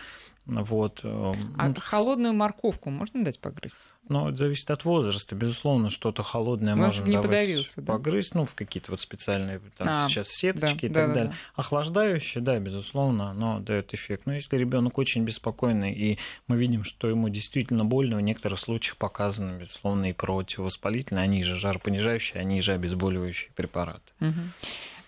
[0.49, 1.01] Вот.
[1.03, 3.75] Э, а ну, холодную морковку можно дать погрызть?
[4.07, 5.35] Ну, это зависит от возраста.
[5.35, 7.93] Безусловно, что-то холодное ну, можно не давать подавился, да?
[7.93, 11.23] погрызть, ну, в какие-то вот специальные там, а, сейчас сеточки да, и так да, далее.
[11.25, 11.35] Да, да.
[11.55, 14.23] Охлаждающее, да, безусловно, оно дает эффект.
[14.25, 18.97] Но если ребенок очень беспокойный, и мы видим, что ему действительно больно, в некоторых случаях
[18.97, 24.11] показаны, безусловно, и противовоспалительные, они же жаропонижающие, они же обезболивающие препараты.
[24.19, 24.39] Угу.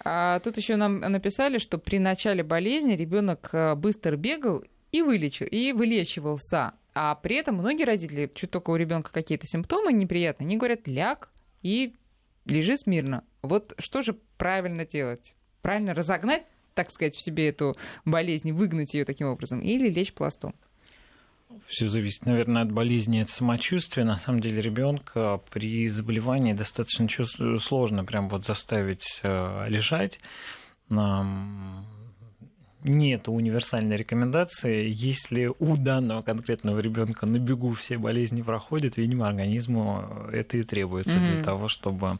[0.03, 5.45] А тут еще нам написали, что при начале болезни ребенок э, быстро бегал и, вылечил,
[5.47, 6.73] и вылечивался.
[6.93, 11.29] А при этом многие родители, чуть только у ребенка какие-то симптомы неприятные, они говорят, ляг
[11.61, 11.93] и
[12.45, 13.23] лежи смирно.
[13.41, 15.35] Вот что же правильно делать?
[15.61, 20.53] Правильно разогнать, так сказать, в себе эту болезнь, выгнать ее таким образом, или лечь пластом?
[21.67, 24.05] Все зависит, наверное, от болезни, от самочувствия.
[24.05, 27.07] На самом деле ребенка при заболевании достаточно
[27.59, 30.19] сложно прям вот заставить э, лежать
[32.83, 34.89] нет универсальной рекомендации.
[34.89, 41.17] Если у данного конкретного ребенка на бегу все болезни проходят, видимо, организму это и требуется
[41.17, 41.33] mm-hmm.
[41.33, 42.19] для того, чтобы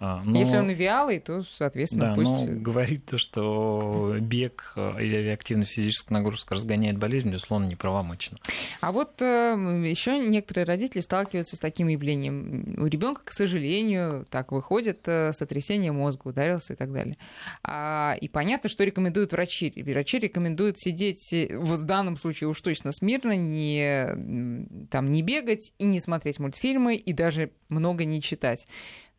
[0.00, 0.38] но...
[0.38, 2.30] Если он вялый, то, соответственно, да, пусть...
[2.30, 8.38] Но говорить то, что бег или активная физическая нагрузка разгоняет болезнь, безусловно, неправомочно.
[8.80, 12.76] А вот э, еще некоторые родители сталкиваются с таким явлением.
[12.78, 17.16] У ребенка, к сожалению, так выходит э, сотрясение мозга, ударился и так далее.
[17.62, 19.70] А, и понятно, что рекомендуют врачи.
[19.84, 25.72] Врачи рекомендуют сидеть, э, вот в данном случае уж точно смирно, не, там, не бегать
[25.78, 28.66] и не смотреть мультфильмы, и даже много не читать.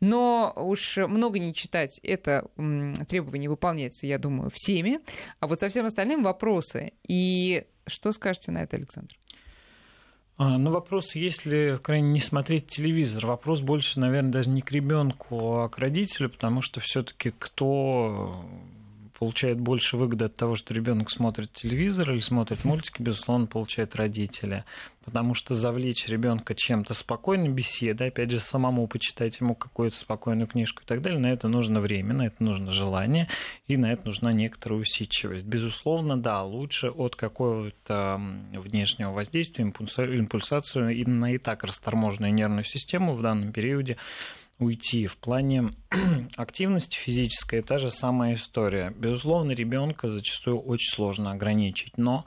[0.02, 2.50] Но уж много не читать, это
[3.08, 4.98] требование выполняется, я думаю, всеми.
[5.38, 6.92] А вот со всем остальным вопросы.
[7.06, 9.16] И что скажете на это, Александр?
[10.38, 15.60] А, ну, вопрос, если крайне не смотреть телевизор, вопрос больше, наверное, даже не к ребенку,
[15.60, 18.44] а к родителю, потому что все-таки кто
[19.22, 24.64] получает больше выгоды от того, что ребенок смотрит телевизор или смотрит мультики, безусловно, получает родители.
[25.04, 30.82] Потому что завлечь ребенка чем-то спокойной беседой, опять же, самому почитать ему какую-то спокойную книжку
[30.82, 33.28] и так далее, на это нужно время, на это нужно желание,
[33.68, 35.44] и на это нужна некоторая усидчивость.
[35.44, 38.20] Безусловно, да, лучше от какого-то
[38.52, 43.98] внешнего воздействия, импульсацию и на и так расторможенную нервную систему в данном периоде
[44.62, 45.06] уйти.
[45.06, 45.72] В плане
[46.36, 48.92] активности физической та же самая история.
[48.96, 52.24] Безусловно, ребенка зачастую очень сложно ограничить, но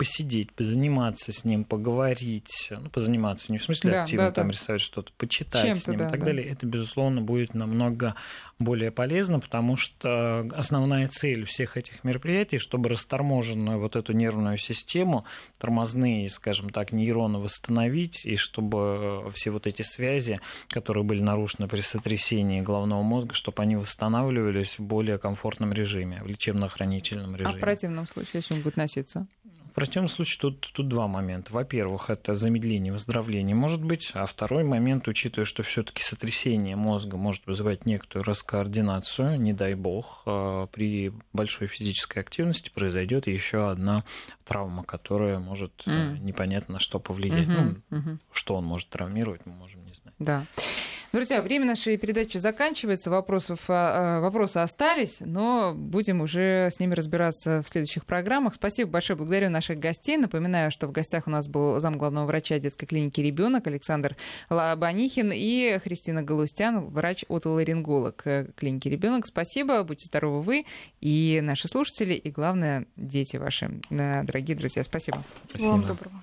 [0.00, 4.52] посидеть, позаниматься с ним, поговорить, ну, позаниматься не в смысле да, активно да, там да.
[4.54, 6.24] рисовать что-то, почитать Чем-то, с ним да, и так да.
[6.24, 8.14] далее, это, безусловно, будет намного
[8.58, 15.26] более полезно, потому что основная цель всех этих мероприятий, чтобы расторможенную вот эту нервную систему,
[15.58, 21.82] тормозные, скажем так, нейроны восстановить, и чтобы все вот эти связи, которые были нарушены при
[21.82, 27.50] сотрясении головного мозга, чтобы они восстанавливались в более комфортном режиме, в лечебно-охранительном режиме.
[27.50, 29.26] А в противном случае, если он будет носиться?
[29.70, 31.52] В противном случае тут, тут два момента.
[31.52, 37.46] Во-первых, это замедление выздоровления может быть, а второй момент, учитывая, что все-таки сотрясение мозга может
[37.46, 44.04] вызывать некоторую раскоординацию, не дай бог, а, при большой физической активности произойдет еще одна
[44.44, 46.18] травма, которая может mm.
[46.18, 47.46] непонятно на что повлиять.
[47.46, 47.82] Mm-hmm.
[47.90, 48.18] Ну, mm-hmm.
[48.32, 50.14] Что он может травмировать, мы можем не знать.
[50.18, 50.46] Да.
[51.12, 53.10] Друзья, время нашей передачи заканчивается.
[53.10, 58.54] Вопросов, а, а, вопросы остались, но будем уже с ними разбираться в следующих программах.
[58.54, 59.16] Спасибо большое.
[59.16, 60.16] Благодарю наших гостей.
[60.16, 64.16] Напоминаю, что в гостях у нас был зам главного врача детской клиники «Ребенок» Александр
[64.50, 69.26] Лабанихин и Христина Галустян, врач-отоларинголог клиники «Ребенок».
[69.26, 69.82] Спасибо.
[69.82, 70.64] Будьте здоровы вы
[71.00, 73.80] и наши слушатели, и, главное, дети ваши.
[73.90, 75.24] Дорогие друзья, спасибо.
[75.48, 75.58] Спасибо.
[75.58, 76.22] Всего вам доброго.